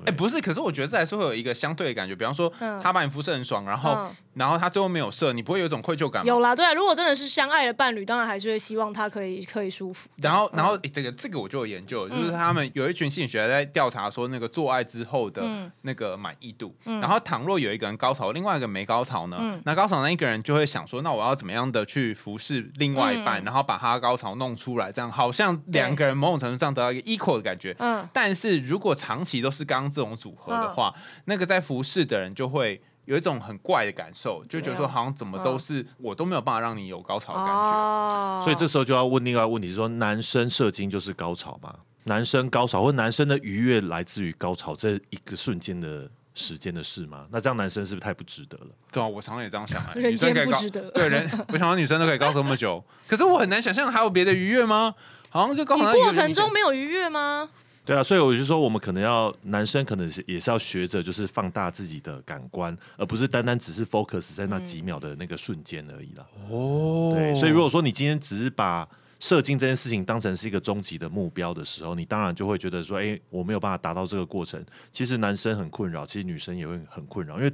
[0.06, 2.80] 哎，不是，可是我觉得这还是会有一个相对的感觉，比方说嗯。
[2.82, 4.10] 他把你肤色很爽，然后嗯。
[4.34, 6.28] 然后他最后没有射，你不会有一种愧疚感吗？
[6.28, 10.08] 有啦，对啊，如果真的是相爱的伴侣，当然还是会希望他可以可以舒服。
[10.16, 15.70] 然后，然后、诶这个这个我就有研究，就是他们有一群心理学家在调查说那个做爱之后的嗯。
[15.82, 16.74] 那个满意度。
[16.84, 27.74] 然后，倘若有一个人高潮，另外一个没高潮呢，那高潮那一个人就会想说，那我要怎么样的去服侍另外一半，然后把他高潮弄出来，这样好像两个人某种程度上得到一个 equal 的感觉。
[27.80, 32.80] 嗯，但是如果长期都是刚刚这种组合的话，那个在服侍的人就会。
[33.06, 37.72] 有一种很怪的感受，就觉得说好像怎么都是、我都没有办法让你有高潮的感觉。
[37.72, 41.74] 哦所以这时候就要问另外一个问题：是说男生射精就是高潮吗？
[42.04, 47.26] 男生高潮或男生的愉悦来自于高潮这一个瞬间的时间的事吗？
[47.32, 48.68] 那这样男生是不是太不值得了？
[48.92, 54.94] 对啊，我常常也这样想、欸，女生可以高间不值得对人， 我想到女生都可以高潮那么久，可是我很难想象还有别的愉悦吗？
[55.30, 57.48] 好像就高过程中没有愉悦吗？
[57.84, 66.24] 对啊，所以我就说，我们可能要男生可能是也是要学着就是放大自己的感官，而不是单单只是 focus 在那几秒的那个瞬间而已啦。
[66.50, 68.88] 哦对，所以如果说你今天只是把
[69.18, 74.64] 射精这件事情当成是一个终极的目标的时候，你当然就会觉得说，哎、我没有办法达到这个过程。
[74.92, 77.52] 其实男生很困扰，其实女生也会很困扰，因为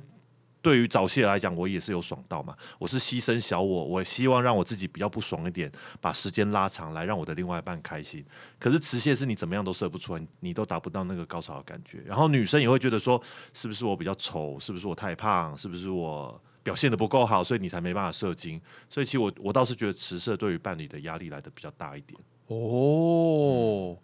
[0.66, 2.52] 对于早泄来讲，我也是有爽到嘛。
[2.76, 8.24] 我是牺牲小我，我希望让我自己比较不爽一点，把时间拉长来让我的另外一半开心。
[8.58, 12.02] 可是迟泄是你怎么样都射不出来，你都达不到那个高潮的感觉。
[12.04, 14.58] 然后女生也会觉得说，是不是我比较丑？
[14.58, 15.56] 是不是我太胖？
[15.56, 16.42] 是不是我？
[16.64, 18.60] 表现的不够好，所以你才没办法射精。
[18.90, 22.20] 所以其实我我倒是觉得迟射对于伴侣的压力来的比较大一点。
[22.48, 23.96] 哦。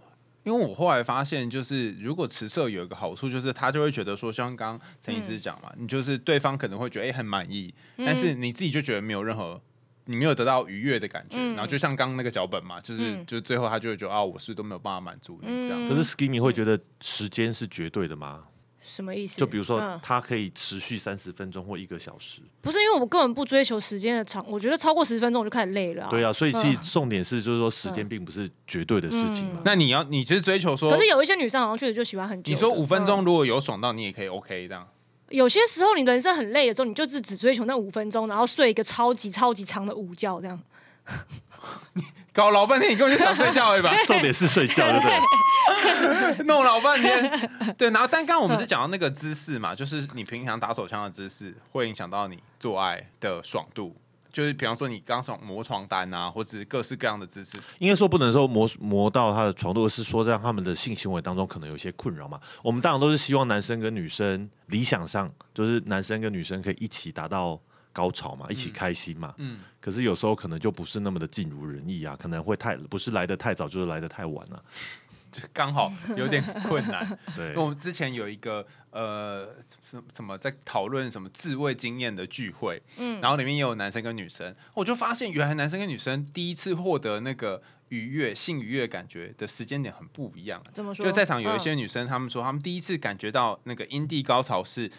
[0.44, 9.60] 因为我后来发现，就是如果持色有一个好处，就是他就会觉得说，像刚刚陈医师讲嘛，你就是对方可能会觉得哎、很满意，但是你自己就觉得没有任何，
[10.06, 11.38] 你没有得到愉悦的感觉。
[11.38, 15.86] 嗯然后就像刚刚那个脚本嘛，就是、嗯就最后他就会觉得啊，我是都没有办法满足你这样。
[15.86, 18.44] 嗯可是 Skimmy 会觉得时间是绝对的吗？
[18.84, 19.38] 什么意思？
[19.38, 22.42] 就比如说嗯它可以持续三十分钟或一个小时。
[22.60, 29.62] 不是因为我根本不追求时间的长，我觉得超过十分钟我就开始累了、对啊，所以其实嗯重点是就是说时间并不是绝对的事情嘛。
[29.64, 32.54] 那你要你其实追求说，可是有一些女生好像确实就喜欢很久的。
[32.54, 34.88] 你说五分嗯钟如果有爽到，你也可以 OK 这样。
[35.28, 40.60] 有些时候你人生很累的时候，你就是只追求那五分钟，然后睡一个超级超级长的午觉，这样。
[42.32, 43.94] 搞老半天，你根本就想睡觉而已吧？
[44.06, 45.06] 重点是睡觉，对不
[46.36, 46.44] 对？
[46.46, 47.90] 弄老半天， 对。
[47.90, 53.94] 然后，但刚刚我们是讲到那个姿势嘛，就是你平常打手枪的姿势会影响到你做爱的爽度。
[54.32, 62.40] 就是比方说你刚从磨床单啊，或者是各式各样的姿势，应该说不能说磨磨到他的床度，而是说在他们的性行为当中可能有一些困扰嘛。
[62.62, 67.60] 我们当然都是希望男生跟女生理想上就是男生跟女生可以一起达到
[67.92, 69.34] 高潮嘛，一起开心嘛。
[69.38, 74.62] 嗯，可是有时候可能就不是那么的尽如人意啊，可能会太不是来的太早，就是来的太晚了、
[75.30, 77.06] 就刚好有点困难。
[77.36, 79.48] 对因为，我们之前有一个呃
[79.88, 90.62] 什什么在讨论什么自慰经验的聚会，嗯，然后里面也有男生跟女生，我就发现原来男生跟女生第一次获得那个愉悦性愉悦感觉的时间点很不一样。
[90.72, 91.04] 怎么说？
[91.04, 94.90] 就在场有一些嗯女生，她们说她们第一次感觉到那个阴蒂高潮是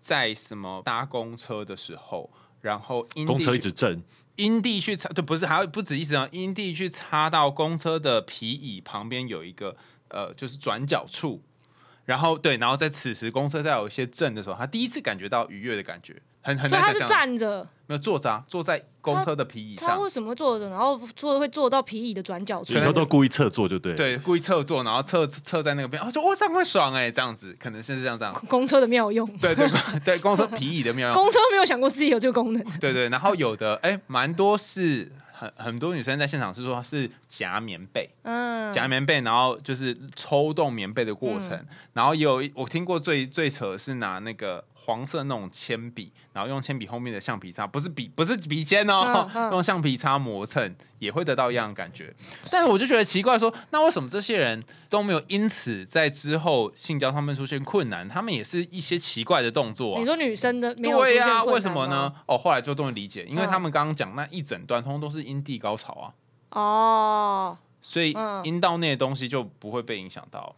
[0.00, 2.30] 在什么搭公车的时候，
[2.62, 4.02] 然后阴公车一直震，
[4.36, 9.76] 阴地去擦，对，不是，还有不止一直啊，阴地去擦到公车的皮椅旁边有一个
[10.08, 11.42] 呃，就是转角处，
[12.04, 22.80] 然后对，然后在此时公车在有一些震的时候，他第一次感觉到愉悦的感觉，很很所以他是站着，没有坐着啊，坐在公车的皮椅上他为，什么会坐着，然后坐会坐到皮椅的转角处以？
[22.80, 23.94] 后都故意侧坐就对。
[23.94, 29.68] 对，故意侧坐，然后侧侧在那个边，哦，就哇，这样会爽哎，这样子，可能是这样这样，公 车的妙用，对对
[30.04, 32.62] 对，公车皮椅的妙用，公车没有想过自己有这个功能。
[32.80, 38.08] 对对，然后有的哎，蛮多是很很多女生在现场是说是夹棉被。
[38.22, 52.12] 嗯，夹棉被，然后就是抽动棉被的过程，然后也有一我听过最最扯的是拿那个黄色那种铅笔，然后用铅笔后面的橡皮擦，不是笔不是笔尖哦，嗯嗯用橡皮擦磨蹭也会得到一样的感觉。
[52.50, 58.08] 但是我就觉得奇怪说那为什么这些人都没有因此在之后性交上面出现困难？
[58.08, 60.00] 他们也是一些奇怪的动作、啊。
[60.00, 62.12] 你说女生的没有出对呀、为什么呢？？
[62.26, 66.06] 哦，后来就终于理解，因为嗯他们刚刚讲那一整段通通都是阴蒂高潮啊。
[66.50, 70.54] 哦，所以嗯阴道内的东西就不会被影响到。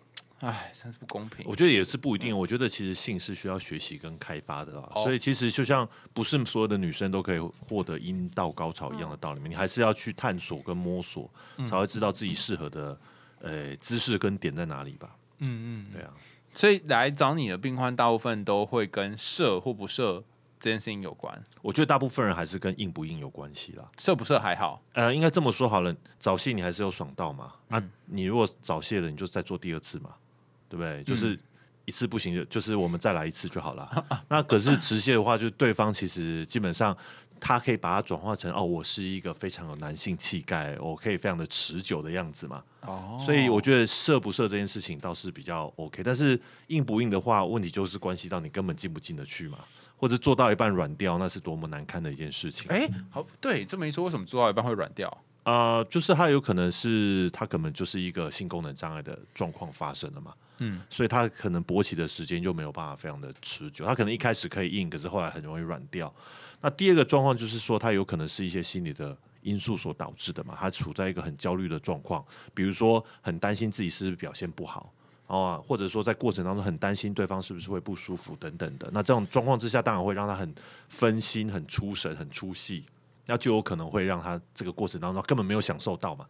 [0.47, 1.45] 唉，真是不公平。
[1.49, 2.37] 我觉得也是不一定。
[2.37, 11.31] 我觉得其实性是需要学习跟开发的啦，哦所以其实就像不是所有的女生都可以获得阴道高潮一样的道理，你还是要去探索跟摸索，
[11.67, 12.99] 才会知道自己适合的
[13.41, 15.17] 呃姿势跟点在哪里吧。
[15.39, 16.13] 嗯嗯，对啊，
[16.53, 20.23] 所以来找你的病患大部分都会跟射或不射
[20.61, 23.85] 这件事情有关，我觉得大部分人还是跟硬不硬有关系啦。
[23.99, 24.83] 射不射还好。
[24.93, 27.53] 呃，应该这么说好了，早泄你还是有爽到嘛？
[27.69, 30.15] 那，嗯你如果早泄了，你就再做第二次嘛，
[30.75, 31.01] 对不对？
[31.03, 31.39] 嗯就是
[31.85, 34.05] 一次不行就就是我们再来一次就好了。
[34.29, 36.97] 那可是迟泄的话，就是对方其实基本上
[37.39, 42.63] 他可以把它转化成哦，我是一个非常有男性气概，我可以非常的持久的样子嘛。
[42.81, 49.59] 哦所以我觉得射不射这件事情倒是比较 OK，但是硬不硬的话，问题就是关系到你根本进不进得去嘛，
[49.97, 52.69] 或者做到一半软掉，那是多么难堪的一件事情。
[52.71, 55.25] 哎、好，对，这么一说，为什么做到一半会软掉？
[55.45, 66.13] 呃，就是他有可能是他可能就是一个性功能障碍的状况发生了嘛，嗯，所以它可能勃起的时间就没有办法非常的持久，它可能一开始可以硬，可是后来很容易软掉。
[66.61, 74.93] 那第二个状况就是说，它有可能是一些心理的因素所导致的嘛，它处在一个很焦虑的状况，比如说很担心自己是不是表现不好。
[75.27, 80.55] 哦，或者说在过程当中很担心对方是不是会不舒服等等的，那这种状况之下，当然会让他很
[80.91, 82.85] 分心、很出神、很出戏，
[83.25, 86.27] 那就有可能会让他这个过程当中根本没有享受到嘛，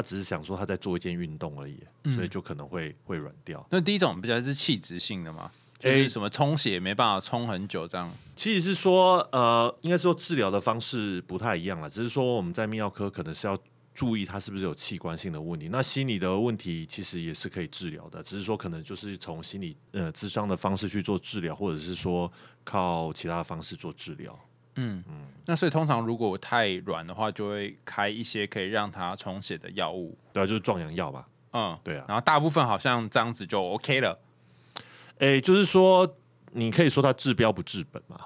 [0.00, 1.78] 他只是想说他在做一件运动而已，
[2.14, 3.64] 所以就可能会会软掉。
[3.70, 8.10] 那第一种比较是器质性的嘛，就诶是什么充血没办法充很久这样。
[8.34, 13.54] 其实是说，呃，应该说治疗的方式不太一样了，只是说我们在泌尿科可能是要
[13.92, 15.68] 注意他是不是有器官性的问题。
[15.68, 22.32] 那心理的问题其实也是可以治疗的，只是说可能就是从心理呃智商的方式去做治疗，或者是说
[22.64, 24.38] 靠其他的方式做治疗。
[25.46, 30.16] 那所以通常如果太软的话，就会开一些可以让它充血的药物。
[30.32, 31.26] 对啊，就是壮阳药吧。
[31.52, 34.18] 嗯，对啊，然后大部分好像这样子就 OK 了。
[35.18, 36.16] 诶，就是说
[36.52, 38.20] 你可以说它治标不治本嘛。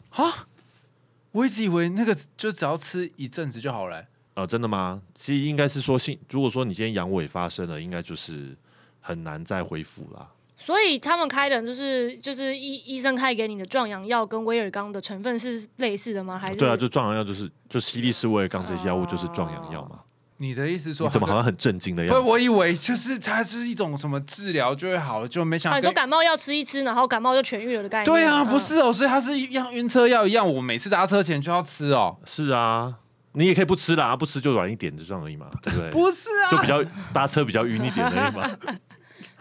[1.33, 5.03] 我一直以为那个就只要吃一阵子就好了、呃，真的吗？
[5.14, 8.57] 其实应该是说性，如果说你今天阳痿发生了，应该就是
[9.01, 10.29] 很难再恢复啦。
[10.57, 16.38] 所以他们开的就是就是医医生开给你的壮阳药跟威尔刚的成分是类似的吗？
[16.38, 20.01] 还是对啊，就壮阳药就是就西力士、威尔刚这些药物就是壮阳药嘛。
[20.38, 21.45] 你的意思说你怎么好像？
[21.45, 22.21] 很震惊的，样子？
[22.29, 25.90] 我以为就是它是一种什么治疗就会好了，就没想啊，到跟。
[25.90, 28.05] 你说感冒药吃一吃，然后感冒就痊愈了的概念？
[28.05, 32.17] 对啊，嗯不是哦，所以它是一样晕车药一样，我每次搭车前就要吃哦。
[32.25, 32.97] 是啊，
[33.33, 35.90] 你也可以不吃啦，不吃就软一点，就这样而已嘛，对不对？
[35.95, 38.51] 不是啊，就比较搭车比较晕一点而已嘛。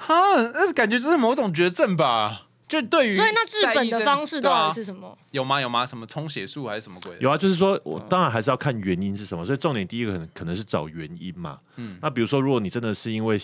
[0.05, 2.47] 哈，那感觉就是某种绝症吧？
[2.67, 5.15] 就对于所以那治本的方式到底是什么？
[5.31, 5.61] 有吗？
[5.61, 5.85] 有吗？
[5.85, 7.15] 什么充血术还是什么鬼？
[7.19, 11.59] 有啊，就是说我当然还是要看原因是什么，所以重点第一个可能可能是找原因嘛。
[11.75, 13.37] 嗯，那比如说如果你真的是因为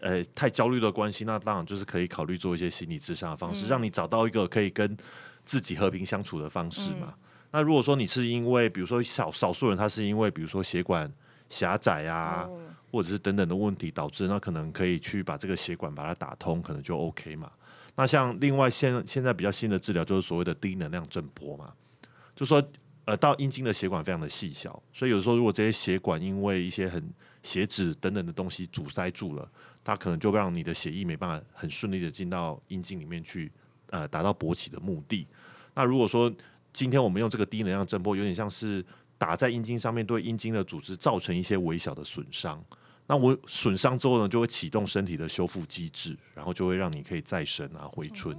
[0.00, 4.96] 呃太焦虑的关系，那当然就是可以考虑做一些心理智商的方式，让你找到一个可以跟
[5.44, 7.14] 自己和平相处的方式嘛。
[7.50, 11.08] 那如果说你是因为比如说少少数人他是因为比如说血管
[11.48, 12.60] 狭窄啊，哦
[12.96, 17.52] 或者是等等的问题导致，那可能可以去把这个血管把它打通，可能就 OK 嘛。
[17.94, 21.70] 那像另外现现在比较新的治疗就是所谓的低能量震波嘛，
[22.34, 22.62] 就说
[23.04, 27.06] 呃到阴茎的血管非常的细小，所以有时候如果这些血管因为一些很
[27.42, 29.46] 血脂等等的东西阻塞住了，
[29.84, 33.52] 它可能就让你的血液没办法很顺利的进到阴茎里面去，
[33.90, 35.26] 呃，达到勃起的目的。
[35.74, 36.32] 那如果说
[36.72, 38.84] 今天我们用这个低能量震波，有点像是
[39.16, 42.62] 打在阴茎上面，对阴茎的组织造成一些微小的损伤。
[43.06, 48.36] 那我损伤之后呢，就会启动身体的修复机制，然后就会让你可以再生啊回春。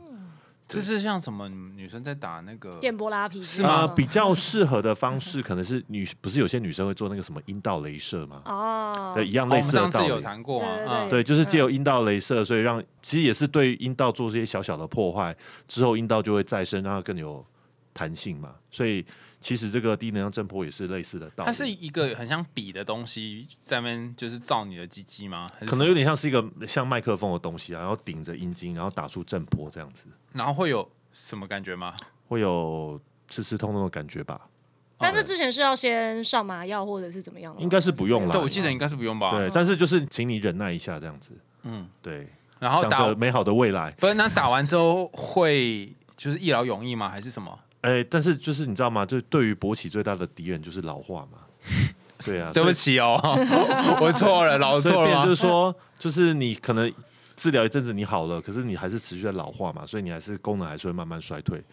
[0.68, 8.42] 这是像什么女生在打那个电波拉皮是吗啊，比较适合的方式可能是女，不是有些女生会做那个什么阴道镭射吗？
[8.44, 10.22] 哦，对，一样类似的道上次有理。
[10.22, 10.68] 谈过嘛？
[10.76, 15.34] 对对嗯对，就是借由阴道镭射，所以让其实也是对阴道做这些小小的破坏，
[15.70, 17.46] 之后阴道就会再生，让它更有
[17.94, 18.54] 弹性嘛。
[18.70, 19.06] 所以
[19.40, 21.46] 其实这个低能量震波也是类似的道理。
[21.46, 25.50] 它是一个很像笔的东西，在那边就是照你的鸡鸡吗？
[25.66, 31.96] 可能有点像是一个像麦克风的东西啊，然后顶着阴茎，然后打出震波这样子，然后会有什么感觉吗？
[32.28, 34.42] 会有刺刺痛痛的感觉吧？
[35.00, 37.56] 但是之前是要先上麻药或者是怎么样？
[37.60, 39.30] 应该是不用了对，我记得应该是不用吧。
[39.30, 43.92] 对，但是就是请你忍耐一下这样子，嗯，对，然后打想着美好的未来。
[43.92, 47.08] 不是那打完之后会就是一劳永逸吗？
[47.08, 47.60] 还是什么？
[47.88, 49.06] 哎、但是就是你知道吗？
[49.06, 51.40] 就对于勃起最大的敌人就是老化嘛。
[52.26, 53.18] 对啊，对不起哦，
[54.02, 56.92] 我错了， 老错了就是说，就是你可能
[57.36, 61.64] 治疗一阵子你好了，可是你还是持续在老化嘛，所以你还是功能还是会慢慢衰退。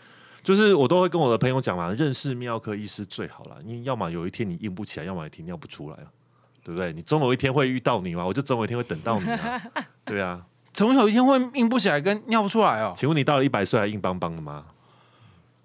[0.43, 6.07] 就是我都会跟我的朋友讲嘛，认识泌尿科医师最好了，因为要么有一天你硬不起来，要么也停尿不出来啊，
[6.63, 6.93] 对不对？
[6.93, 9.63] 你总有一天会遇到你嘛，我就总有一天会等到你啊，
[10.05, 10.45] 对啊。
[10.75, 12.93] 总有一天会硬不起来跟尿不出来哦。
[12.97, 14.67] 请问你到了一百岁还硬邦邦的吗？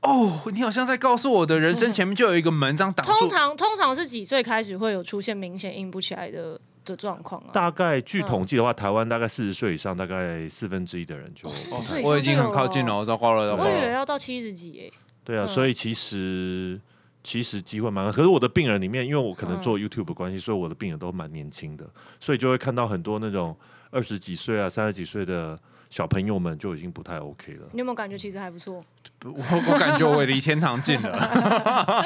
[0.01, 3.11] 哦，你好像在告诉我的人生前面就有一个门这样挡住。
[3.11, 7.51] 通常通常是几岁开始会有出现明显硬不起来的的状况啊？
[7.51, 13.91] 大概据统计的话，台湾大概四十岁以上，大概四分之一的人就、四岁以上我已经很靠近了，糟糕了，糟糕我以为了。
[13.91, 14.93] 要到七十几诶。
[15.25, 16.79] 对啊，嗯所以其实
[17.21, 21.85] 其实机会蛮高，可是我的病人里面，因为我可能做 YouTube 的关系，所以我的病人都蛮年轻的，
[22.21, 23.55] 所以就会看到很多那种
[23.91, 25.59] 二十几岁啊、三十几岁的
[25.89, 27.67] 小朋友们就已经不太 OK 了。
[27.73, 28.83] 你有没有感觉其实还不错？
[29.23, 29.33] 我
[29.71, 31.11] 我感觉我离天堂近了。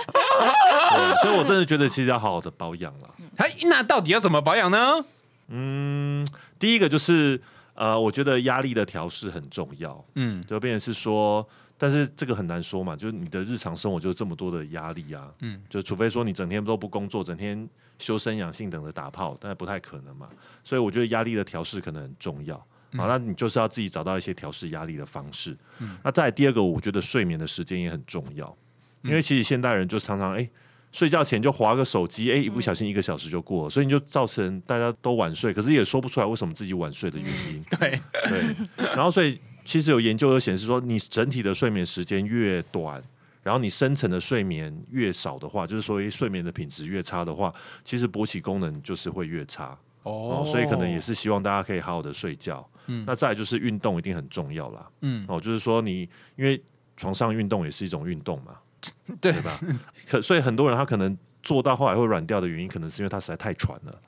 [0.96, 3.10] 对，所以我真的觉得其实要好好的保养了。
[3.38, 5.04] 哎，那到底要怎么保养呢？
[5.50, 6.26] 嗯，
[6.58, 7.40] 第一个就是
[7.76, 11.48] 呃，我觉得压力的调试很重要，嗯就变成是说。
[11.76, 17.68] 但是这个很难说嘛，就是你的日常生活就这么多的压力啊，嗯，就除非说你整天都不工作，整天
[18.00, 20.30] 修身养性等着打炮，但是不太可能嘛。
[20.64, 22.64] 所以我觉得压力的调试可能很重要。
[22.96, 25.58] 好，那你就是要自己找到一些调试压力的方式。
[26.04, 28.56] 那再第二个，我觉得睡眠的时间也很重要，
[29.02, 30.50] 因为其实现代人就常常哎、
[30.92, 37.64] 睡觉前就划个手机，哎、一不小心一个小时就过了，所以你就造成大家都晚睡，可是也说不出来为什么自己晚睡的原因。
[37.80, 38.56] 对，对，
[38.96, 43.02] 然后所以其实有研究有显示说，你整体的睡眠时间越短，
[43.42, 47.52] 然后你深层的睡眠越少的话，就是说睡眠的品质越差的话，
[47.84, 50.44] 其实勃起功能就是会越差哦。
[50.46, 52.70] 所以可能也是希望大家可以好好的睡觉。
[52.88, 54.86] 嗯那再来就是运动一定很重要啦。
[55.02, 56.62] 嗯，哦，就是说你因为
[56.98, 58.54] 床上运动也是一种运动嘛，
[59.22, 59.60] 对对吧？
[60.08, 64.00] 可所以很多人他可能做到后来会软掉的原因，可能是因为他实在太喘了，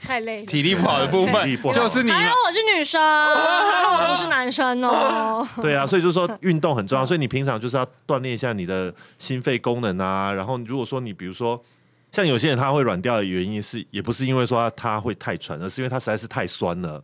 [0.00, 0.46] 太累了。
[0.46, 5.46] 体力不好的部分体力不好就是你们还好我是女生，还 好我不是男生哦。
[5.62, 10.32] 对啊，所以就是说运动很重要，所以你平常就是要锻炼一下你的心肺功能啊。
[10.32, 11.60] 然后如果说你比如说
[12.12, 17.02] 像有些人他会软掉的原因是，也不是因为说他他会太喘，而是因为他实在是太酸了。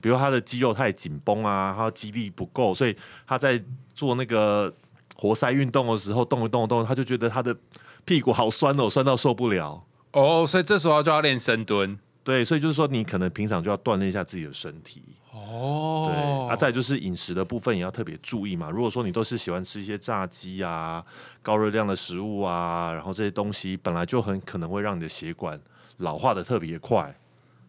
[0.00, 3.62] 比如他的肌肉太紧绷啊，他的肌力不够，所以他在
[3.94, 4.72] 做那个
[5.16, 7.56] 活塞运动的时候，动一动动，他就觉得他的
[8.04, 9.84] 屁股好酸哦，酸到受不了。
[10.12, 11.98] 哦，所以这时候就要练深蹲。
[12.22, 15.02] 对，所以就是说你可能平常就要锻炼一下自己的身体。
[15.32, 18.68] 哦对，啊，再就是饮食的部分也要特别注意嘛。
[18.70, 21.04] 如果说你都是喜欢吃一些炸鸡啊、
[21.42, 25.58] 高热量的食物啊，然后这些东西本来就很可能会让你的血管
[25.98, 27.14] 老化的特别快，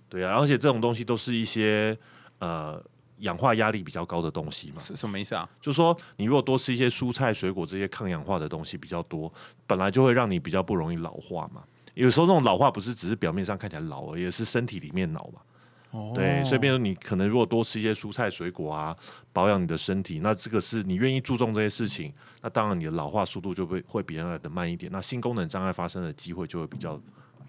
[0.09, 1.97] 对啊，而且这种东西都是一些
[2.41, 2.83] 呃
[3.19, 4.81] 氧化压力比较高的东西嘛。
[4.81, 5.49] 是什么意思啊？
[5.61, 9.31] 就是说，你如果多吃一些蔬菜、水果这些抗氧化的东西比较多，
[9.65, 11.63] 本来就会让你比较不容易老化嘛。
[11.93, 15.39] 有时候那种老化不是只是表面上看起来老而已，是身体里面老嘛。
[15.91, 18.95] 哦对，所以变成你可能如果多吃一些蔬菜水果啊，
[19.33, 26.97] 保养你的身体，那这个是你愿意注重这些事情，那当然你的老化速度就会会比原来的慢一点，那性功能障碍发生的机会就会比较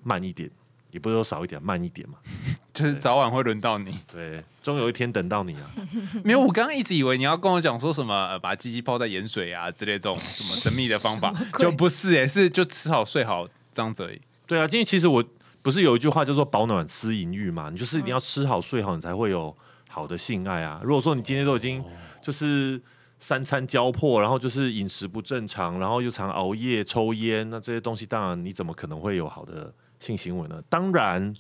[0.03, 0.51] 慢一点，
[0.91, 2.19] 也不是说少一点，慢一点嘛。
[2.75, 3.97] 就是早晚会轮到你。
[4.13, 5.71] 对，终有一天等到你啊。
[6.25, 14.21] 没有，我刚刚一直以为你要跟我讲说什么，呃、把鸡鸡泡在盐水啊之类这种什么神秘的方法， 就不是哎、是就吃好睡好这样子而已。
[14.47, 15.25] 对啊，因为其实我
[15.63, 19.55] 不是有一句话叫做“保暖思淫欲”嘛，你就是一定要吃好睡好，你才会有
[19.89, 20.81] 好的性爱啊。
[20.85, 21.83] 如果说你今天都已经
[22.23, 22.81] 就是
[23.19, 30.63] 三餐交迫，然后就是饮食不正常，然后又常熬夜、抽烟，那这些东西当然你怎么可能会有好的性行为呢？
[30.69, 31.35] 当然。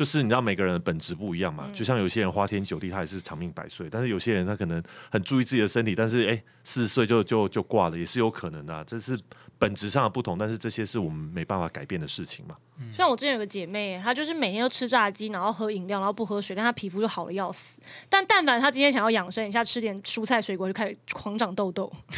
[0.00, 9.20] 就是你知道每个人的本质不一样嘛，就像有些人花天酒地，他也是长命百岁，但是有些人他可能很注意自己的身体，但是哎，四十岁就就就挂了，也是有可能的，这是
[9.58, 12.56] 本质上的不同，但是这些是我们没办法改变的事情嘛。
[12.96, 17.78] 像我之前有个姐妹，她就是每天都吃炸鸡，然后喝饮料，然后不喝水，但她皮肤就好了要死。
[18.08, 21.92] 但但凡她今天想要养生一下，吃点蔬菜水果，就开始狂长痘痘。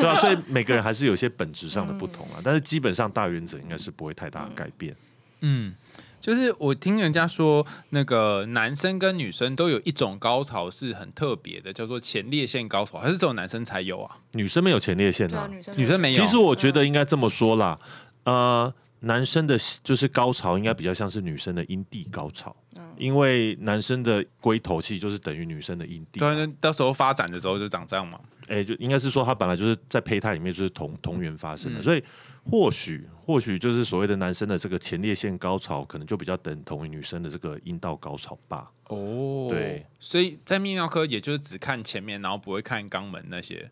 [0.00, 4.96] 对啊，所以每个人还是有些本质上的不同啊，但是基本上大原则应该是不会太大的改变。
[5.46, 5.74] 嗯，
[6.18, 14.16] 就是我听人家说，那个男生跟女生都有一种高潮是很特别的，叫做前列腺高潮，还是只有男生才有啊？
[14.32, 16.16] 女生没有前列腺啊，女生女生没有。
[16.16, 17.78] 其实我觉得应该这么说啦，
[18.24, 22.56] 呃，男生的就是高潮应该比较像是女生的阴蒂高潮，
[22.96, 26.20] 因为男生的龟头其实就是等于女生的阴蒂。
[26.20, 28.18] 对，到时候发展的时候就长这样嘛。
[28.48, 32.02] 哎，就应该是说，他本来就是在胚胎里面就是同同源发生的，所以
[32.44, 38.70] 或许或许就是所谓的男生的这个前列腺高潮，可能就比较等同于女生的这个阴道高潮吧。
[38.88, 43.70] 哦，对，所以在泌尿科，也就是只看前面，然后不会看肛门那些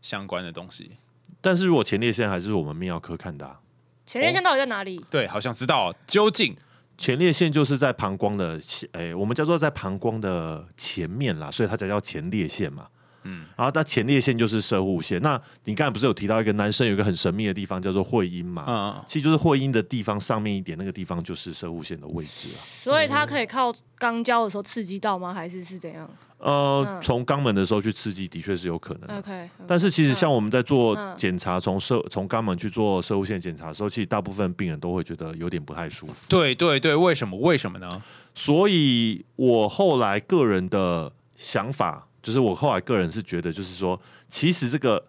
[0.00, 0.92] 相关的东西。
[1.40, 3.60] 但是如果前列腺还是我们泌尿科看的，啊
[4.06, 5.04] 前列腺到底在哪里？
[5.10, 6.56] 对，好像知道，究竟
[6.96, 12.88] 前列腺就是在膀胱的前，哎，我们叫做在膀胱的前面啦，所以它才叫前列腺嘛。
[13.24, 15.20] 嗯，然后它前列腺就是射护腺。
[15.20, 18.64] 那你刚才不是有提到一个男生有一个很神秘的地方叫做会阴嘛？
[18.66, 22.60] 嗯，其实就是会阴的地方上面一点那个地方就是射护腺的位置啊。
[22.82, 25.34] 所以它可以靠肛交的时候刺激到吗？
[25.34, 26.08] 还是是怎样？
[26.38, 29.18] 呃，从肛门的时候去刺激的确是有可能。
[29.18, 36.26] OK，但是其实像我们在做检查，从射从肛门去做射护腺检查的时候，其实大部分病人都会觉得有点不太舒服。
[36.28, 37.38] 对对对，为什么？
[37.38, 38.02] 为什么呢？
[38.34, 42.08] 所以我后来个人的想法。
[42.24, 44.00] 就是我后来个人是觉得，就是说，
[44.30, 45.06] 其实这个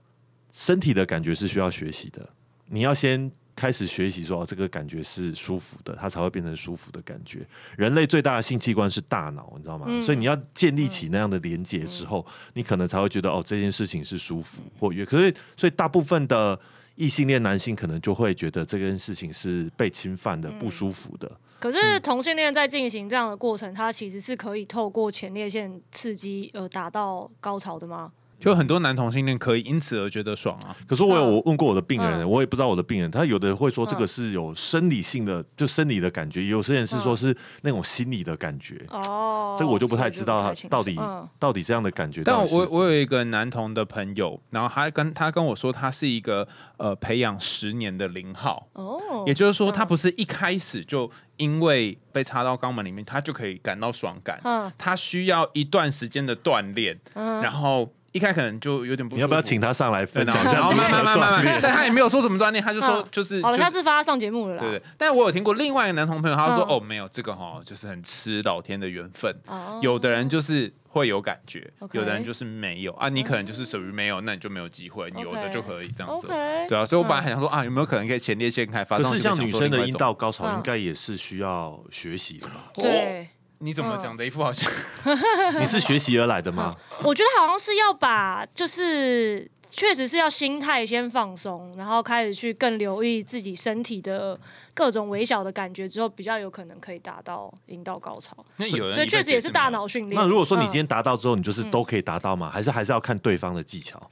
[0.51, 2.27] 身体的感觉是需要学习的。
[2.67, 7.47] 你要先开始学习，说这个感觉是舒服的，它才会变成舒服的感觉。
[7.77, 9.87] 人类最大的性器官是大脑，你知道吗？
[10.01, 15.05] 所以你要建立起那样的连接之后，你可能才会觉得哦，这件事情是舒服或悦。
[15.05, 16.59] 可是，所以大部分的
[16.95, 21.31] 异性恋男性可能就会觉得这件事情是被侵犯的、不舒服的。
[21.65, 28.11] 可是同性恋在进行这样的过程，它其实是可以透过前列腺刺激而达到高潮的吗？
[28.39, 30.75] 就很多男同性恋可以因此而觉得爽啊。
[30.87, 38.85] 可是我有我问过我的病人，我也不知道我的病人，他有的会说这个是有生理性的，就生理的感觉；有些人是说是那种心理的感觉。
[38.89, 40.95] 哦，这个我就不太知道他到底
[41.39, 42.21] 到底这样的感觉。
[42.23, 48.67] 但我我有一个男同的朋友，然后他跟他跟我说，他是一个呃培养十年的零号。
[48.73, 54.39] 哦，也就是说，他不是一开始就因为被插到肛门里面，他就可以感到爽感。
[54.43, 57.89] 嗯，他需要一段时间的锻炼，嗯然后。
[58.15, 64.57] 一开可能就有点不，你要不要请他上来分享一下慢慢慢慢但他也没有说什么锻炼，他就说就是好了，下次发他上节目了。
[64.57, 69.35] 对对，但我有听过另外一个男同朋友，他说哦没有这个哈，就是很吃老天的缘分。
[69.81, 73.09] 有的人就是会有感觉，有的人就是没有啊。
[73.09, 75.11] 你可能就是属于没有，那你就没有机会。
[75.11, 76.27] 你有的就可以这样子。
[76.69, 78.97] 对啊，所以我本来很想说啊，有没有可能可以前列腺开发？
[78.97, 82.71] 可是像女生的阴道高潮，应该也是需要学习的吧？
[82.75, 83.27] 对。
[83.59, 84.69] 你怎么讲的一副好像
[85.59, 86.75] 你是学习而来的吗？
[87.03, 94.39] 我觉得好像是要把，就是确实是要心态先放松，然后开始去更留意自己身体的
[94.73, 98.35] 各种微小的感觉之后，比较有可能可以达到引导高潮。
[98.57, 100.21] 那有所以确实也是大脑训练。
[100.21, 102.49] 那如果说你今天达到之后，你就是都可以达到吗？
[102.49, 104.11] 还是还是要看对方的技巧？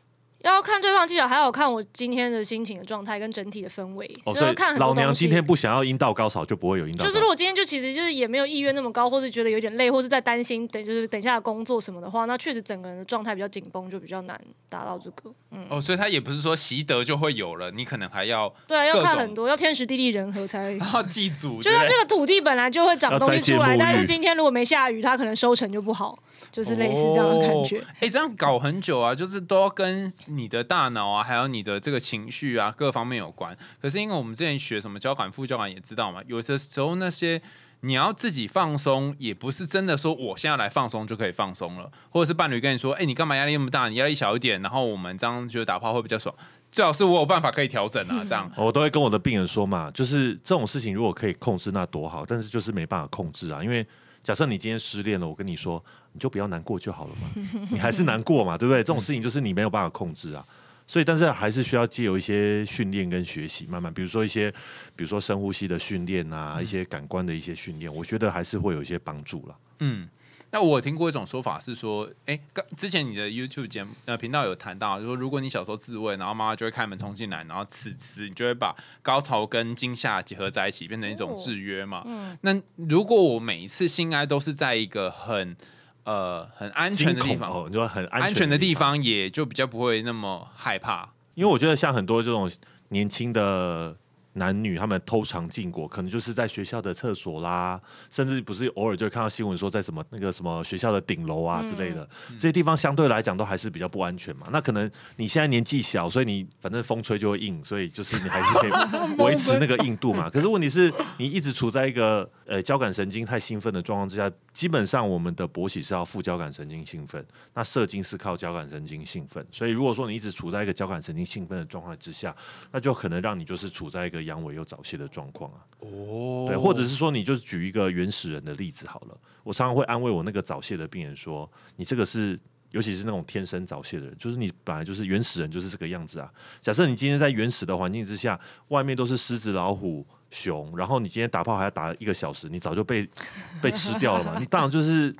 [0.49, 4.09] 要看对方技巧，还有看我今天的心情的状态跟整体的氛围。
[4.25, 7.05] 哦，所以老娘今天不想要阴道高潮，就不会有阴道。
[7.05, 14.39] 就是如果今天就其实就是也没有意愿那么高，或是觉得有点累，或是在担心等就是等下的工作什么的话，那确实整个人的状态比较紧绷，就比较难
[14.69, 15.31] 达到这个。
[15.51, 15.65] 嗯。
[15.69, 21.61] 哦，所以他也不是说习得就会有了，你可能还要对啊，要看很多，要天时地利人和才要 祭祖。
[21.61, 26.19] 就是这个土地本来就会长东西出来，但是今天如果没下雨，它可能收成就不好。
[26.53, 33.57] 就是类似这样的感觉，哎，这样搞很久啊，就是都要跟你的大脑啊，还有你的这个情绪啊，各方面有关。
[33.81, 37.41] 可是因为我们之前学什么交感副交感也知道嘛，有的时候那些
[37.79, 43.89] 你要自己放松，也不是真的说我现在来放松就可以放松了，或者是伴侣跟你说，哎，你干嘛压力那么大？
[43.89, 46.35] 你压力小一点，然后我们这样觉得打炮会比较爽。
[46.71, 53.83] 最好是我有办法可以调整啊，这样我都会跟我的病人说嘛，就是这种事情如果可以控制那多好，但是就是没办法控制啊，因为。
[54.23, 57.67] 假设你今天失恋了，我跟你说，你就不要难过就好了嘛。
[57.69, 58.79] 你还是难过嘛，对不对？
[58.79, 60.43] 这种事情就是你没有办法控制啊。
[60.87, 64.51] 所以，但是还是需要借由一些训练跟学习，慢慢，比如说一些，
[64.95, 69.57] 比如说深呼吸的训练啊，一些感官的一些训练，我觉得还是会有一些帮助了。
[69.79, 70.09] 嗯，
[70.53, 82.03] 那我有听过一种说法是说，哎、刚之前你的 YouTube 节目呃频道有谈到，就说如果你小时候自慰，然后妈妈就会开门冲进来，然后此时你就会把高潮跟惊吓结合在一起，变成一种哦制约嘛。
[82.05, 85.57] 嗯那如果我每一次性爱都是在一个很
[86.03, 88.91] 呃很安全的地方，恐哦，你说很安安全的地地方。
[88.91, 91.09] 方，也就比较不会那么害怕。
[91.33, 92.51] 因为我觉得像很多这种
[92.89, 93.97] 年轻的
[94.33, 97.79] 男女，他们偷尝禁果，可能就是在学校的厕所啦，
[98.09, 104.47] 甚至不是偶尔就会看到新闻说在什么那个什么学校的顶楼啊之类的，这些地方相对来讲都还是比较不安全嘛。
[104.51, 108.71] 那可能你现在年纪小，所以你反正风吹就会硬，所以就是你还是可以
[109.21, 110.29] 维持那个硬度嘛。
[110.29, 122.35] 可是问题是你一直处在一个呃交感神经太兴奋的状况之下，基本上我们的勃起是要副交感神经兴奋，那射精是靠交感神经兴奋，所以如果说你一直处在一个交感神经兴奋的状况之下，
[122.71, 125.57] 那就可能让你就是处在一个阳痿又早泄的状况啊。
[125.79, 129.17] 哦对，或者是说，你就举一个原始人的例子好了。
[129.43, 132.39] 我常常会安慰我那个早泄的病人说：“你这个是，
[132.73, 136.27] 尤其是那种天生早泄的人，就是你本来就是原始人，就是这个样子啊。
[136.59, 138.37] 假设你今天在原始的环境之下，
[138.69, 143.07] 外面都是狮子、老虎、熊，然后你今天打炮还要打一个小时，你早就被
[143.61, 144.37] 被吃掉了嘛。
[144.39, 145.15] 你当然就是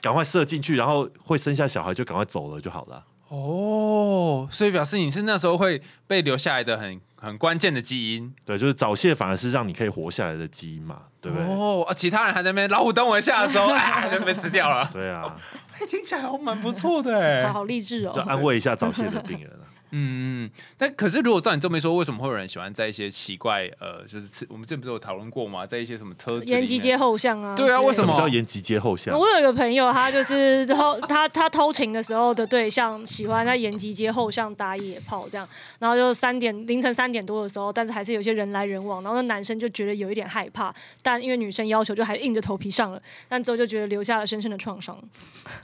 [0.00, 3.02] 赶快射进去，然后会生下小孩就赶快走了就好了啊。
[3.28, 11.46] 哦，所以表示你是那时候会被留下来的很很关键的基因对，就是早泄反而是让你可以活下来的基因嘛，对不对？
[11.46, 14.86] 哦，啊其他人还在那边老虎等我一下的时候，哎，就被吃掉了。
[14.92, 15.34] 对啊，
[15.71, 17.64] 哎， 听起来还蛮不错的哎好。
[17.64, 18.24] 励志哦就哦。
[18.28, 19.66] 安慰一下早泄的病人啊。
[19.92, 25.66] 嗯嗯，但可是如果照你这么一说，为什么会有人喜欢在一些奇怪呃，就是我们之前不是有讨论过吗？
[25.66, 29.18] 在一些什么车延吉街后巷啊，对啊为什么叫延吉街后巷？
[29.18, 35.46] 我有一个朋友，他就是偷他他偷情的时候的对象，喜欢在延吉街后巷打野炮这样，
[35.78, 44.98] 然后就三点凌晨三点多的时候，但是还是有些人来人往，然后那男生就觉得有一点害怕，但因为女生要求，就还硬着头皮上了，但之后就觉得留下了深深的创伤。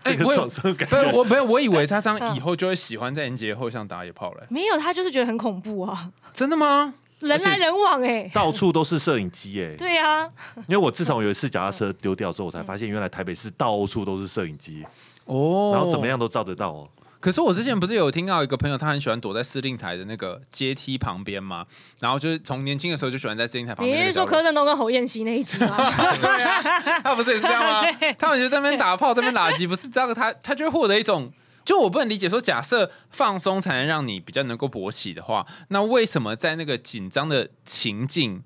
[0.02, 4.46] 哎我有这个创伤感不是觉我没有，我以为他这样以后就会喜欢在延吉后巷打野炮嘞。
[4.48, 6.94] 没有，他就是觉得很恐怖啊，真的吗？
[7.20, 10.22] 人来人往哎、到处都是摄影机哎、对啊，
[10.68, 14.86] 因为我自从有一次脚踏车丢掉之后，我才发现原来台北市到处都是摄影机，
[15.24, 16.06] 哦然后怎么？
[16.06, 16.88] 样都照得到哦。
[17.18, 21.66] 可是我之前不是有听到一个朋友，他很喜欢躲在司令台的那个阶梯旁边吗？
[21.98, 24.26] 然后就是从年轻的时候就喜欢在司令台旁你边那个角落。
[24.28, 25.74] 是说柯震东跟侯彦希那一集吗？
[26.22, 26.62] 对啊，
[27.02, 27.82] 他不是也是这样吗？
[28.16, 31.32] 他们就在那边打炮，在那边打击，不是这样，他他就会获得一种。
[31.68, 38.42] 就我不能理解说，假设放松才能让你比较能够勃起的话，那为什么在那个紧张的情境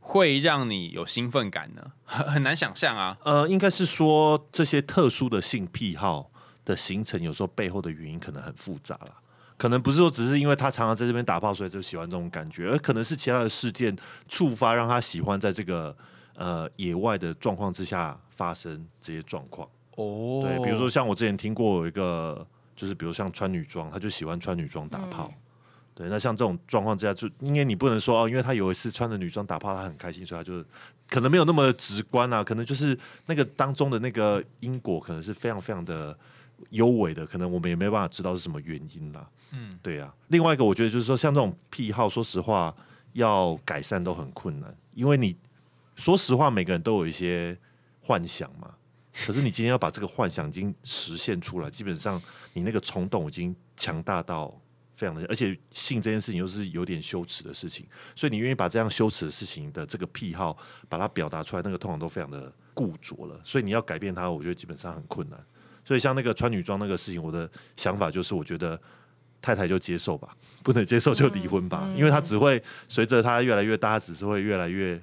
[0.00, 1.92] 会让你有兴奋感呢？
[2.02, 3.18] 很 很难想象啊。
[3.24, 6.30] 呃，应该是说这些特殊的性癖好
[6.64, 9.18] 的形成，有时候背后的原因可能很复杂啦。
[9.58, 13.94] 可能不是说只是因为他常常在这边打炮，所以就喜欢这种感觉，而可能是其他的事件
[14.26, 15.94] 触发让他喜欢在这个
[16.36, 19.68] 呃野外的状况之下发生这些状况。
[19.96, 25.32] 哦对，比如说像我之前听过有一个，就是比如像穿女装，他就喜欢穿女装打炮。
[25.94, 30.64] 对，那像这种状况之下，就因为你不能说哦，因为他有一次穿着女装打炮，他很开心，所以他就
[31.10, 36.16] 可能没有那么直观啊，可能就是那个当中的那个因果，可能是非常非常的
[36.70, 39.28] 幽微的，可能我们也没办法知道是什么原因啦。
[39.52, 40.14] 嗯，对啊。
[40.28, 42.74] 另外一个，我觉得就是说，像这种癖好，说实话，
[43.12, 45.36] 要改善都很困难，因为你
[45.94, 47.54] 说实话，每个人都有一些
[48.00, 48.70] 幻想嘛。
[49.14, 52.20] 可是你今天要把这个幻想已经实现出来，基本上
[52.54, 54.58] 你那个冲动已经强大到
[54.96, 60.56] 非常的，而且性这件事情又是有点羞耻的事情，所以你愿意把这样羞耻的事情的这个癖好
[60.88, 65.38] 把它表达出来，那个通常都非常的固着了，所以你要改变它，我觉得基本上很困难。
[65.84, 68.80] 所以像那个穿女装那个事情，我的想法就是，我觉得
[69.40, 75.02] 太太就接受吧，不能接受就离婚吧，因为他只会随着他越来越大，只是会越来越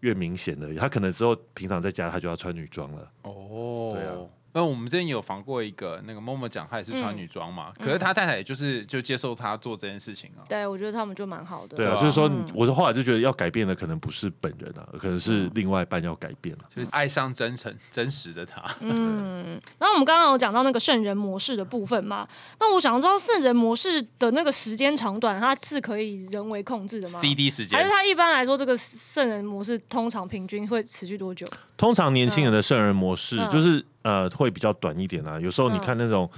[0.00, 3.08] 越明显的，他可能之后平常在家他就要穿女装了。
[3.22, 4.16] 哦，对啊。
[4.56, 10.40] 那我们之前有访过一个那个默默讲，他也是穿女装嘛，可是他太太也就是就接受他做这件事情啊。
[10.48, 11.76] 对，我觉得他们就蛮好的。
[11.76, 16.64] 对就是说嗯，我是后来就觉得要改变的可能不是本人啊，可能是另外一半要改变了。
[16.74, 18.62] 就是爱上真诚、真实的他。
[18.80, 22.26] 嗯，然后我们刚刚有讲到那个圣人模式的部分嘛，
[22.58, 31.46] 那我想知道圣人模式的那个时间长短，它是可以人为控制的吗？CD 时间还是它一般来说，这个圣人模式通常平均会持续多久？
[31.76, 36.30] 通常年轻人的圣人模式嗯就是呃会比较短一点啊，有时候你看那种。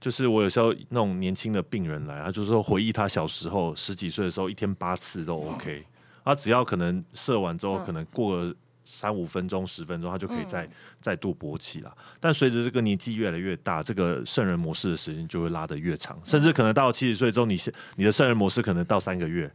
[0.00, 5.84] 就是我有时候那种年轻的病人来，他就是说回忆他小时候十几岁的时候，一天八次都 OK。
[6.24, 10.70] 他只要可能射完之后，嗯可能过了三五分钟、十分钟，他就可以再、嗯
[11.02, 11.94] 再度勃起了。
[12.18, 17.58] 但随着这个年纪越来越大，这个圣人模式的时间就会拉得越长，甚至可能到七十岁之后，你
[17.96, 19.50] 你的圣人模式可能到三个月，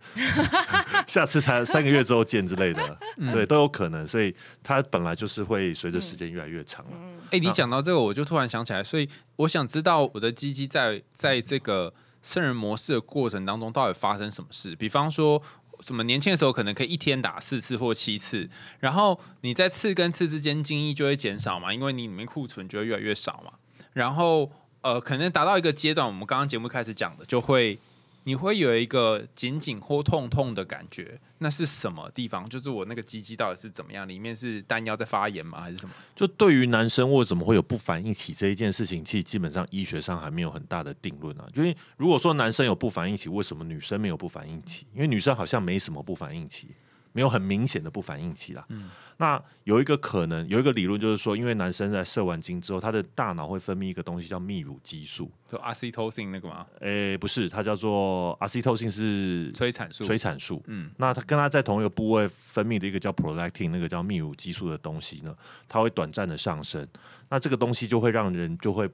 [1.08, 2.98] 下次才三个月之后见之类的，
[3.32, 4.08] 对，都有可能。
[4.08, 6.92] 所以它本来就是会随着时间越来越长了。
[7.32, 14.76] 哎、你讲到这个，我就突然想起来，所以我想知道我的鸡鸡在在这个圣人模式的过程当中，到底发生什么事？
[14.76, 15.42] 比方说，
[15.82, 18.50] 什么年轻的时候可能可以一天打四次或七次，
[18.80, 23.52] 然后你在次跟次之间精液就会减少嘛，因为你里面库存就会越来越少嘛。
[23.94, 24.52] 然后
[24.82, 27.80] 呃，可能达到一个阶段，我们刚刚节目开始讲的，就会
[28.28, 32.50] 你会有一个紧紧或痛痛的感觉，那是什么地方？
[32.50, 34.08] 就是我那个鸡鸡到底是怎么样？
[34.08, 35.62] 里面是弹药在发炎吗？
[35.62, 35.94] 还是什么？
[36.16, 41.48] 就对于男生为什么会有不反应期这一件事情，其实基本上医学上还没有很大的定论啊。
[41.56, 44.88] 因为如果说男生有不反应期，为什么女生没有不反应期？
[44.96, 46.70] 因为女生好像没什么不反应期，
[47.16, 48.66] 没有很明显的不反应期啦。
[48.70, 55.32] 嗯那有一个可能，有一个理论就是说，因为男生在射完精之后，他的大脑会分泌一个东西叫泌乳激素。
[55.50, 56.68] 就 oxytocin 那个吗？
[56.82, 60.04] 诶、不是，它叫做阿西透性是催产素。
[60.04, 60.62] 催产素。
[60.68, 65.34] 嗯，那它跟它在同一个部位分泌的一个叫 prolactin，那个叫泌乳激素的东西呢，
[65.70, 66.86] 它会短暂的上升。
[67.30, 68.90] 那这个东西就会让人就会，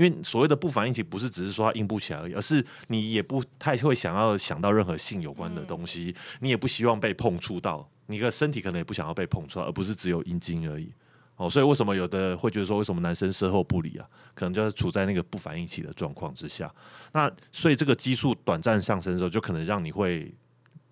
[0.00, 10.90] 因为所谓的不反应期，不是只是说它硬不起来而已，而是你也不太会想要想到任何性有关的东西，你也不希望被碰触到，你的身体可能也不想要被碰触到，而不是只有阴茎而已。
[11.36, 14.06] 哦，所以为什么有的会觉得说，为什么男生事后不理啊？
[14.34, 16.74] 可能就是处在那个不反应期的状况之下。
[17.12, 20.34] 那所以这个激素短暂上升的时候，就可能让你会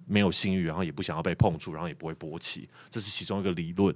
[0.06, 3.94] 没有性欲，然后也不想要被碰触，然后也不会勃起，这是其中一个理论。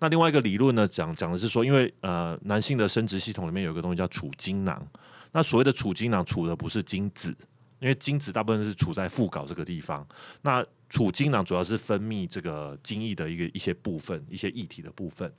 [0.00, 4.86] 那另外一个理论呢，讲讲的是说，因为呃男性的生殖系统里面有一个东西叫储精囊，
[5.32, 7.36] 那所谓的储精囊储的不是精子，
[7.80, 10.06] 因为精子大部分是处在副睾这个地方，
[10.42, 15.32] 那储精囊主要是分泌这个精液的一个一些部分，一些液体的部分。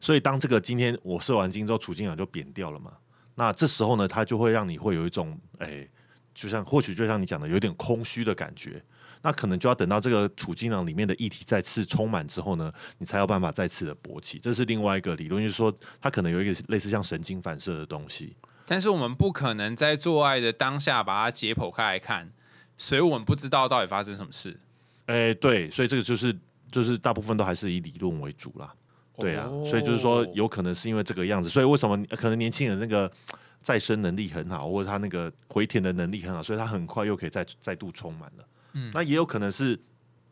[0.00, 2.92] 所以当这个今天我射完精之后，储精囊就扁掉了嘛，
[3.34, 5.88] 那这时候呢，它就会让你会有一种诶、
[6.34, 8.82] 就像或许就像你讲的，有点空虚的感觉。
[9.22, 14.38] 那可能就要等到这个储精囊里面的液体再次充满之后呢，你才有办法再次的勃起。
[14.38, 18.36] 这是另外一个理论，就是说它可能有一个类似像神经反射的东西。
[18.66, 22.32] 但是我们不可能在做爱的当下把它解剖开来看，
[22.76, 24.58] 所以我们不知道到底发生什么事。
[25.06, 26.36] 诶、对，所以这个就是
[26.70, 28.72] 就是大部分都还是以理论为主啦。
[29.18, 33.10] 对啊，哦所以就是说，有可能是因为这个样子，所以为什么可能年轻人那个
[33.62, 38.44] 再生能力很好，或者他那个回填的能力很好，所以他很快又可以再再度充满了。
[38.92, 39.78] 那也有可能是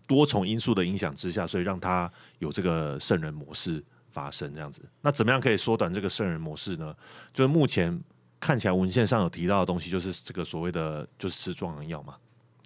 [0.07, 4.83] 多重因素的影响之下，所以让他有这个圣人模式发生这样子。
[5.01, 6.95] 那怎么样可以缩短这个圣人模式呢？
[7.33, 7.99] 就是目前
[8.39, 12.17] 看起来文献上有提到的东西，就是这个所谓的就是吃壮阳药嘛。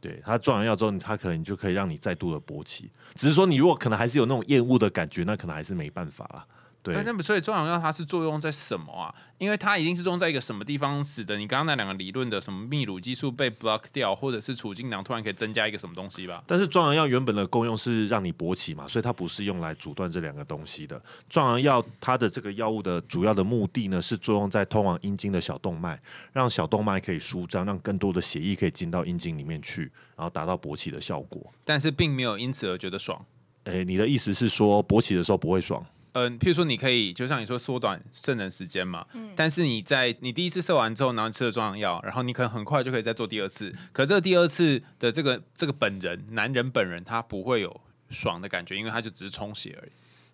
[0.01, 2.91] 对它壮阳药之后，它可能就可以让你再度的勃起。
[3.15, 6.47] 只是说你如果可能还是有那种厌恶的感觉，那可能还是没办法啦。
[6.81, 9.13] 对那，那么所以壮阳药它是作用在什么啊？
[9.39, 16.43] 因为它一定是作用在一个什么地方，使得你刚刚那两个理论的什么泌乳激素被 block 掉，或者是储精囊突然可以增加一个什么东西吧？
[16.47, 21.01] 但是壮阳药原本的功用是让你勃起嘛，所以它不是用来阻断这两个东西的。
[21.29, 26.01] 壮阳药它的这个药物的主要的目的呢，是作用在通往阴茎的小动脉，
[26.33, 31.53] 让小动脉可以舒张，让更多的血液可以进到阴茎里面去，然后达到勃起的效果。
[31.65, 33.25] 但是并没有因此而觉得爽。
[33.65, 35.85] 诶，你的意思是说勃起的时候不会爽？
[36.13, 47.81] 嗯、譬如说你可以，就像你说缩短圣人时间嘛，嗯但是你在你第一次射完之后，然后吃了壮阳药，然后你可能很快就可以再做第二次，可这个第二次的这个这个本人男人本人他不会有
[48.11, 49.91] 爽的感觉，因为他就只是充血而已。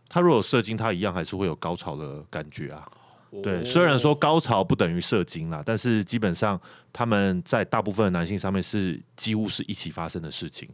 [0.09, 2.87] 他如果有射精，他一样还是会有高潮的感觉啊。
[3.43, 6.61] 对，哦虽然说高潮不等于射精啦，但是基本上
[6.93, 10.69] 他们在大部分的男性上面是几乎是一起发生的事情。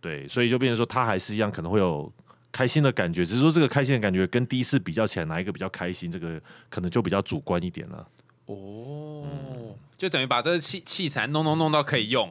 [0.00, 2.12] 对，所以就变成说，他还是一样可能会有
[2.52, 8.06] 开心的感觉，只是说这个开心的感觉跟第一次比较起来，哪一个比较开心，这个可能就比较主观一点了。
[8.46, 12.30] 哦，就等于把这个器器材弄弄弄到可以用。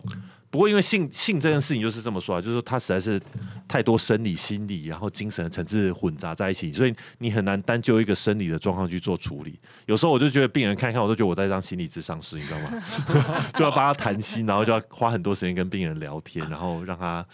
[0.51, 3.17] 不过因为性性这件事情就是这么说啊，就是说它实在是
[3.69, 9.57] 太多生理、心理，然后精神的层次混杂在一起，所以你很难单就一个生理的状况去做处理。
[9.85, 12.83] 有时候我就觉得病人看一看，我都觉得我在当心理咨商师，你知道吗？
[13.55, 17.25] 就要帮他谈心，然后就要花很多时间跟病人聊天，然后让他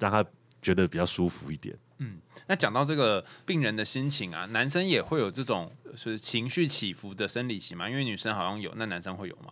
[0.00, 0.24] 让他
[0.60, 1.72] 觉得比较舒服一点。
[2.46, 7.88] 那讲到这个病人的心情啊，男生也会有这种是情绪起伏的生理期嘛？
[7.88, 9.50] 因为女生好像有，那男生会有吗？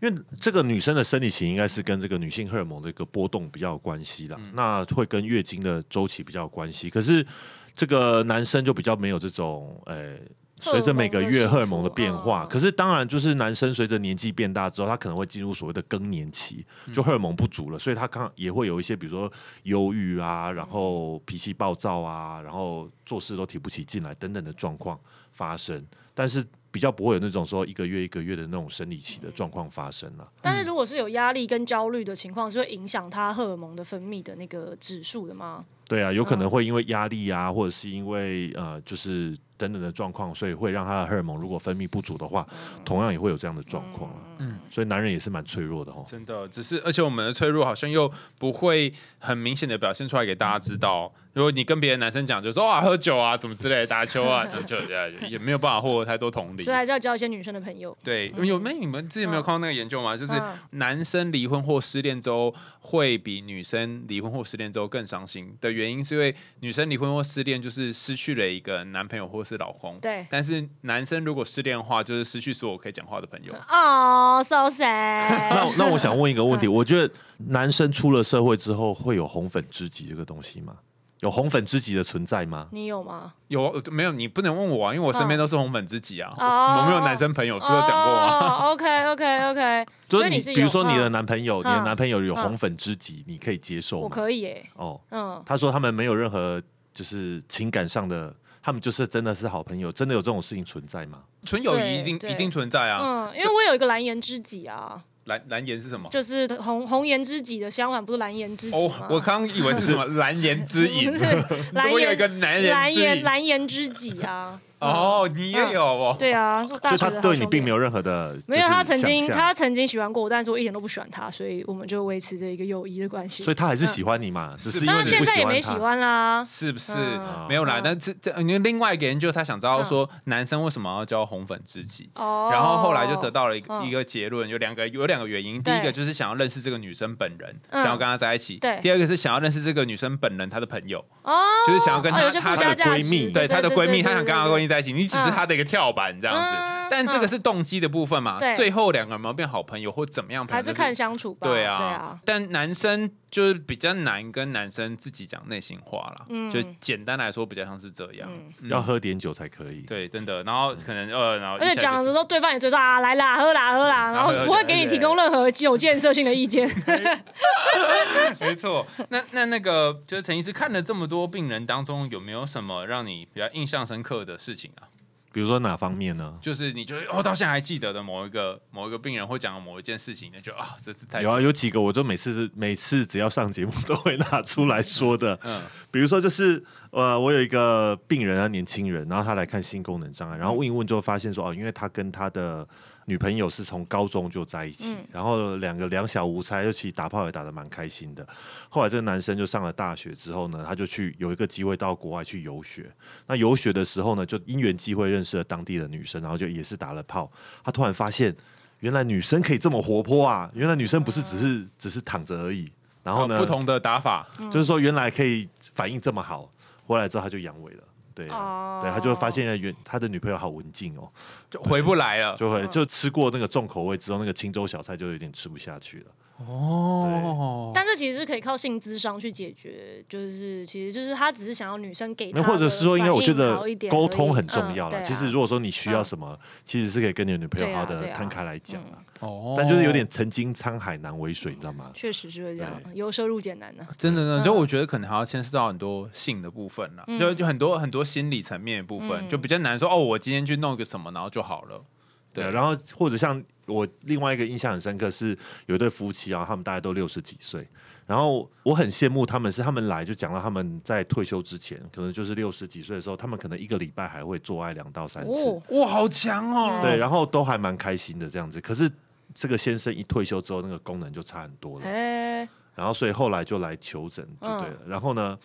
[0.00, 6.88] 因为这个女生的生理期应该是跟这个女性荷尔蒙的一个波动比较有关系啦，那会跟月经的周期比较有关系。
[6.88, 7.26] 可是
[7.74, 10.16] 这个男生就比较没有这种，呃，
[10.60, 12.44] 随着每个月荷尔蒙的变化。
[12.44, 19.30] 嗯可是当然，就是男生随着年纪变大之后，他可能会进入所谓的更年期，就荷尔蒙不足了，所以他刚也会有一些，比如说
[19.64, 24.98] 忧郁啊，然后脾气暴躁啊，然后做事都提不起劲来等等的状况
[25.32, 25.84] 发生。
[26.12, 30.28] 但是比较不会有那种说一个月一个月的那种生理期的状况发生了。
[30.42, 35.64] 但是如果是有压力跟焦虑的情况，是会影响他荷尔蒙的分泌的那个指数的吗？
[35.88, 42.46] 对啊，有可能嗯会因为压力啊，或者是因为呃，就是等等的状况，所以会让他的荷尔蒙如果分泌不足的话，
[42.82, 44.10] 同样也会有这样的状况。
[44.40, 46.02] 嗯，所以男人也是蛮脆弱的哦。
[46.04, 51.12] 真的，只是而且我们的脆弱好像又不会很明显的表现出来给大家知道。
[51.32, 56.76] 如果你跟别的男生讲，就说哇喝酒啊，怎么之类的，打球啊，就就也也没有办法获得太多同理所以。
[56.76, 57.96] 还是要交一些女生的朋友。
[58.02, 60.16] 对，有没你们自己没有看到那个研究吗？
[60.16, 73.54] 就是嗯男生离婚或失恋之后，会比女生离婚或失恋之后更伤心的原因，是因为女生离婚或失恋就是失去了一个男朋友或是老公，对但是男生如果失恋的话，就是失去所有可以讲话的朋友。
[73.68, 75.74] 哦、o 那 sad。
[75.76, 77.12] 那我想问一个问嗯题，我觉得
[77.48, 80.74] 男生出了社会之后会有红粉知己这个东西吗？
[81.20, 82.68] 有红粉知己的存在吗？
[82.72, 83.34] 你有吗？
[83.48, 84.12] 有没有？
[84.12, 88.38] 你不能问我啊，因为我身边都是红粉知己啊，哦我没有男生朋友，不是有讲过啊？
[88.38, 94.14] 哦、OK OK OK，就是你，所以你是比如说你的嗯男朋友，你嗯的男朋友有嗯红粉知己，你可以接受我吗？
[94.14, 94.66] 可以耶。
[94.76, 96.62] 哦，嗯，他说他们没有任何
[96.94, 101.20] 就是情感上的，他们就是真的是好朋友，真的有这种事情存在吗？
[101.44, 103.00] 纯友谊一定一定存在啊。
[103.02, 106.08] 嗯，因为我有一个蓝颜知己啊，蓝蓝颜是什么？
[106.10, 108.76] 就是红红颜知己的相反，不是蓝颜知己
[109.08, 111.12] 我刚刚以为是什么 蓝颜之影，
[111.72, 113.22] 蓝我有一颜个男人蓝颜。
[113.22, 114.60] 蓝颜知己啊。
[114.80, 116.16] 哦，你也有哦。
[116.18, 123.44] 对啊，说大就学他对你并没有任何的，没有，他曾经他曾经喜欢过我，但是我一点都不喜欢他，所以我们就维持着一个友谊的关系。
[123.44, 125.78] 所以他还是喜欢你嘛，只是因为现你不喜欢在也没喜他。
[125.78, 126.44] 欢啦。
[126.44, 127.46] 是不是、嗯。
[127.48, 127.78] 没有啦？
[127.78, 133.86] 嗯但是这因为另外一个研究，他想知道说男生为什么要交红粉知己，哦，然后后来就得到了一个、嗯。
[133.86, 135.56] 一个结论，有两个有两个原因。
[135.62, 137.82] 第对一个就是想要认识这个女生本人，嗯。
[137.82, 138.78] 想要跟她在一起；对。
[138.80, 141.34] 第二个是想要认识这个女生本人她的朋友，哦，
[141.66, 143.30] 就是想要跟她哦有些她的闺蜜。
[143.30, 144.69] 对她的闺蜜，她想跟她的闺蜜蜜。
[144.70, 146.79] 在一起，你只是他的一个跳板这样子。
[146.90, 148.38] 嗯但这个是动机的部分嘛？
[148.40, 150.46] 对最后两个人有没有变好朋友或怎么样？
[150.48, 151.46] 还是看相处吧。
[151.46, 158.28] 对啊，对啊，但男生就是比较难跟男生自己讲内心话啦，嗯就简单来说比较像是这样。
[158.62, 159.82] 要喝点酒才可以。
[159.82, 160.42] 对，真的。
[160.42, 166.68] 然后可能呃，然后而且讲的时候，对方也追说啊，来啦，喝啦，喝啦， 然后不会给你提供任何有建设性的意见。
[168.40, 168.86] 没错。
[169.10, 174.88] 那那那个就是陈医师看了这么多病人当中，有没有什么让你比较印象深刻的事情啊？
[175.32, 176.38] 比如说哪方面呢？
[176.42, 185.38] 就是你觉得哦，到现在还记得的某一个某一个病人会讲的某一件事情，那就啊，这次太有啊，有几个我就每次每次只要上节目都会拿出来说的。
[185.44, 185.60] 嗯
[185.92, 186.62] 比如说就是
[186.92, 192.66] 呃，我有一个病人啊，年轻人，然后他来看性功能障碍，然后问一问就发现说哦，因为他跟他的
[193.10, 198.24] 女朋友是从高中就在一起，嗯然后两个两小无猜，尤其实打炮也打得蛮开心的。
[198.68, 202.88] 后来这个男生就上了大学之后呢，他就去有一个机会到国外去游学。
[203.26, 207.28] 那游学的时候呢，就因缘机会认识了当地的女生，然后就也是打了炮。
[207.64, 208.32] 他突然发现，
[208.78, 210.48] 原来女生可以这么活泼啊！
[210.54, 212.70] 原来女生不是只是只是躺着而已。
[213.02, 216.48] 然后呢，不同的打法，就是说原来可以反应这么好，
[216.86, 217.82] 回来之后他就阳痿了。
[218.14, 221.10] 对啊、哦对，他就会发现原他的女朋友好文静哦，
[221.50, 222.36] 就回不来了。
[222.36, 226.06] 就会就吃过那个重口味之后，那个青州小菜就有点吃不下去了。
[226.48, 233.60] 哦，但这其实是可以靠性智商去解决，就是其实就是他只是想要女生给他或者是说，因为我觉得
[233.90, 234.96] 沟通很重要了。
[234.96, 238.98] 嗯啊其实如果说你需要什么，其实是可以跟你的女朋友好好的摊开来讲啊。
[239.20, 241.90] 哦但就是有点曾经沧海难为水，你知道吗？
[241.92, 243.86] 确实是会这样，由奢入俭难呢。
[243.98, 251.84] 真的呢，嗯就我觉得可能还要牵涉到很多性的部分啦，嗯就就很多很多心理层面的部分，嗯就比较难说哦，我今天去弄一个什么，然后就好了。
[252.32, 257.66] 对，对，然后或者像我另外一个印象很深刻是有一对夫妻啊，他们大概都六十几岁，
[258.06, 266.80] 然后我很羡慕他们是他们来就讲到他们在退休之前，可能就是六十几岁的时候，他们可能一个礼拜还会做爱两到三次，哦，哇，好强哦！
[266.82, 268.60] 对，然后都还蛮开心的这样子。
[268.60, 268.90] 可是
[269.34, 274.76] 这个先生一退休之后，那个功能就差很多了，哎，然后所以后来就来求诊就对了。
[274.86, 275.38] 然后呢，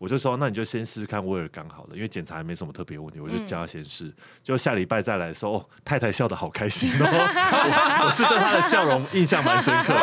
[0.00, 4.10] 我就说那你就先试试看威尔刚好了，因为检查还没什么特别问题，我就叫他先试。
[4.42, 10.00] 就下礼拜再来的时候，哦，太太笑得好开心哦，我我是对她的笑容印象蛮深刻的。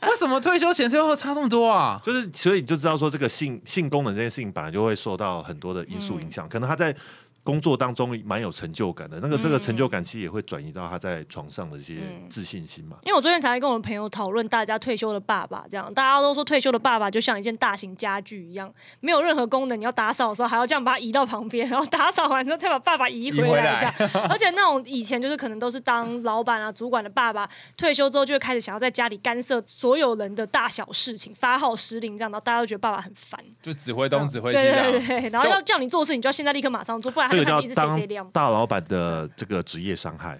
[0.00, 2.00] 对为什么退休前退休后差这么多啊？
[2.04, 6.94] 就是所以你就知道说，这个性性功能这件事情本来就会受到很多的因素影响，可能他在。
[7.42, 11.96] 工作当中蛮有成就感的，那个这个成就感其实也会转移到他在床上的一些
[12.28, 12.98] 自信心嘛。
[13.02, 24.26] 因为我昨天才跟我的朋友讨论，大家退休的爸爸这样，大家都说退休的爸爸就像一件大型家具一样，没有任何功能，你要打扫的时候还要这样把它移到旁边，然后打扫完之后再把爸爸移回来来这样。
[24.28, 33.40] 而且那种以前就是可能都是当老板啊、主管的爸爸，退休之后就会开始想要在家里干涉所有人的大小事情，发号施令这样，然后大家都觉得爸爸很烦。
[33.62, 34.92] 就指挥东指挥西对这样。
[34.92, 40.38] 对对，然后要叫你做事，你就要现在立刻马上做，不然这个叫当大老板的这个职业伤害。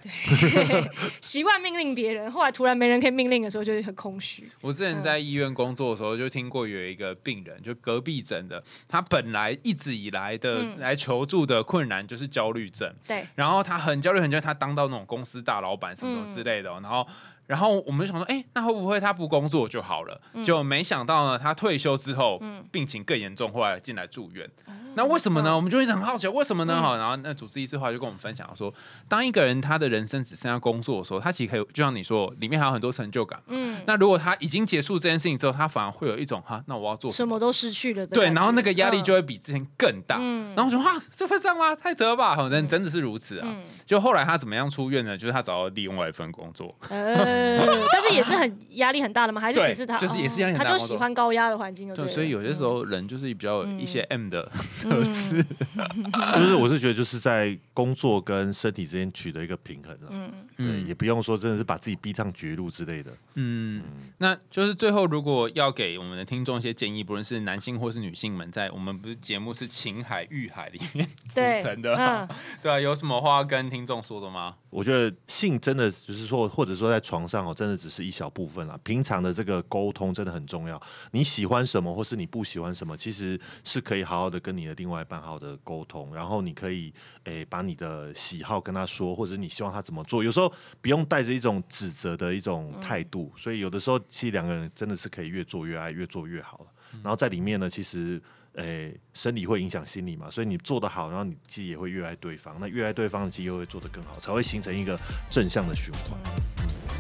[1.21, 4.49] 习惯命令别人，后来突然没人可以命令的时候，就会很空虚。
[4.61, 17.07] 我之前在医院工作的时候，就听过有一个病人，就隔壁诊的，他本来一直以来的嗯来求助的困难就是焦虑症，对，然后他很焦虑，很焦虑，他当到那种公司大老板什么之类的哦、然后。
[17.47, 20.21] 然后我们就想说，哎，那会不会他不工作就好了？
[20.45, 24.49] 结果没想到呢，他退休之后，嗯病情更严重，后来进来住院。
[24.95, 25.55] 那为什么呢？
[25.55, 26.81] 我们就一直很好奇，为什么呢？
[26.81, 28.73] 哈、然后那主治医师后来就跟我们分享说，
[29.09, 33.41] 当一个人他的人生只剩下工作的时候，他其实可以就像你说，里面还有很多成就感。
[33.47, 37.39] 嗯，那如果他已经结束这件事情之后，他反而会有一种哈，那我要做什么？
[37.39, 40.17] 都失去了的对，然后那个压力就嗯会比之前更大。
[40.21, 41.75] 嗯然后我说哈，这会上吗？
[41.75, 42.35] 太扯了吧！
[42.35, 43.47] 好，真真的是如此啊。
[43.49, 45.17] 嗯就后来他怎么样出院呢？
[45.19, 47.59] 就是他找到另外一份工作，呃，
[47.93, 49.41] 但是也是很压力很大的吗？
[49.41, 54.49] 还是只是他就是也是压力哦很大就喜欢高压的环境就对对，所以有些时候人就是比较有一些 M 的
[54.81, 55.45] 特嗯。
[56.37, 60.09] 就是我是觉得就是在工作跟身体之间取得一个平衡了。
[60.11, 60.33] 嗯，
[60.67, 63.11] 对，嗯也不用说真的是把自己逼上绝路之类的。
[63.35, 63.83] 嗯，
[64.19, 72.29] 那就是最后如果要给我们的听众一些建议，不论是男性或是女性们，在我们不是节目是情海欲海里面 对组成的，嗯
[72.63, 74.57] 对啊，有什么话要跟听众说的吗？
[74.71, 78.79] 我觉得性真的就是说，或者说在床上哦，真的只是一小部分啦。
[78.85, 80.81] 平常的这个沟通真的很重要。
[81.11, 86.15] 你喜欢什么，或是你不喜欢什么，其实是可以好好的跟你的另外一半好好的沟通。
[86.15, 86.93] 然后你可以
[87.25, 90.23] 诶、把你的喜好跟他说，或者你希望他怎么做。
[90.23, 90.50] 有时候
[90.81, 96.67] 不用带着一种指责的一种态度，所以有的时候其实两个人真的是可以越做越爱，越做越好了。
[97.03, 98.21] 然后在里面呢，其实。
[98.55, 104.99] 诶，生理会影响心理嘛，所以你做得好，然后你自己也会越爱对方，那越爱对方，其实又会做得更好，才会形成一个
[105.31, 106.19] 正向的循环。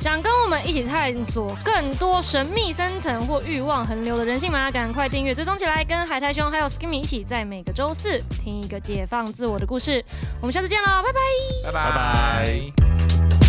[0.01, 4.70] 想跟我们一起探索更多神秘深层或欲望横流的人性吗？
[4.70, 10.03] 赶快订阅追踪起来，跟海苔兄还有 Skimmy 一起在每个周四听一个解放自我的故事。
[10.40, 11.18] 我们下次见喽，拜拜。
[11.64, 13.39] 拜拜拜拜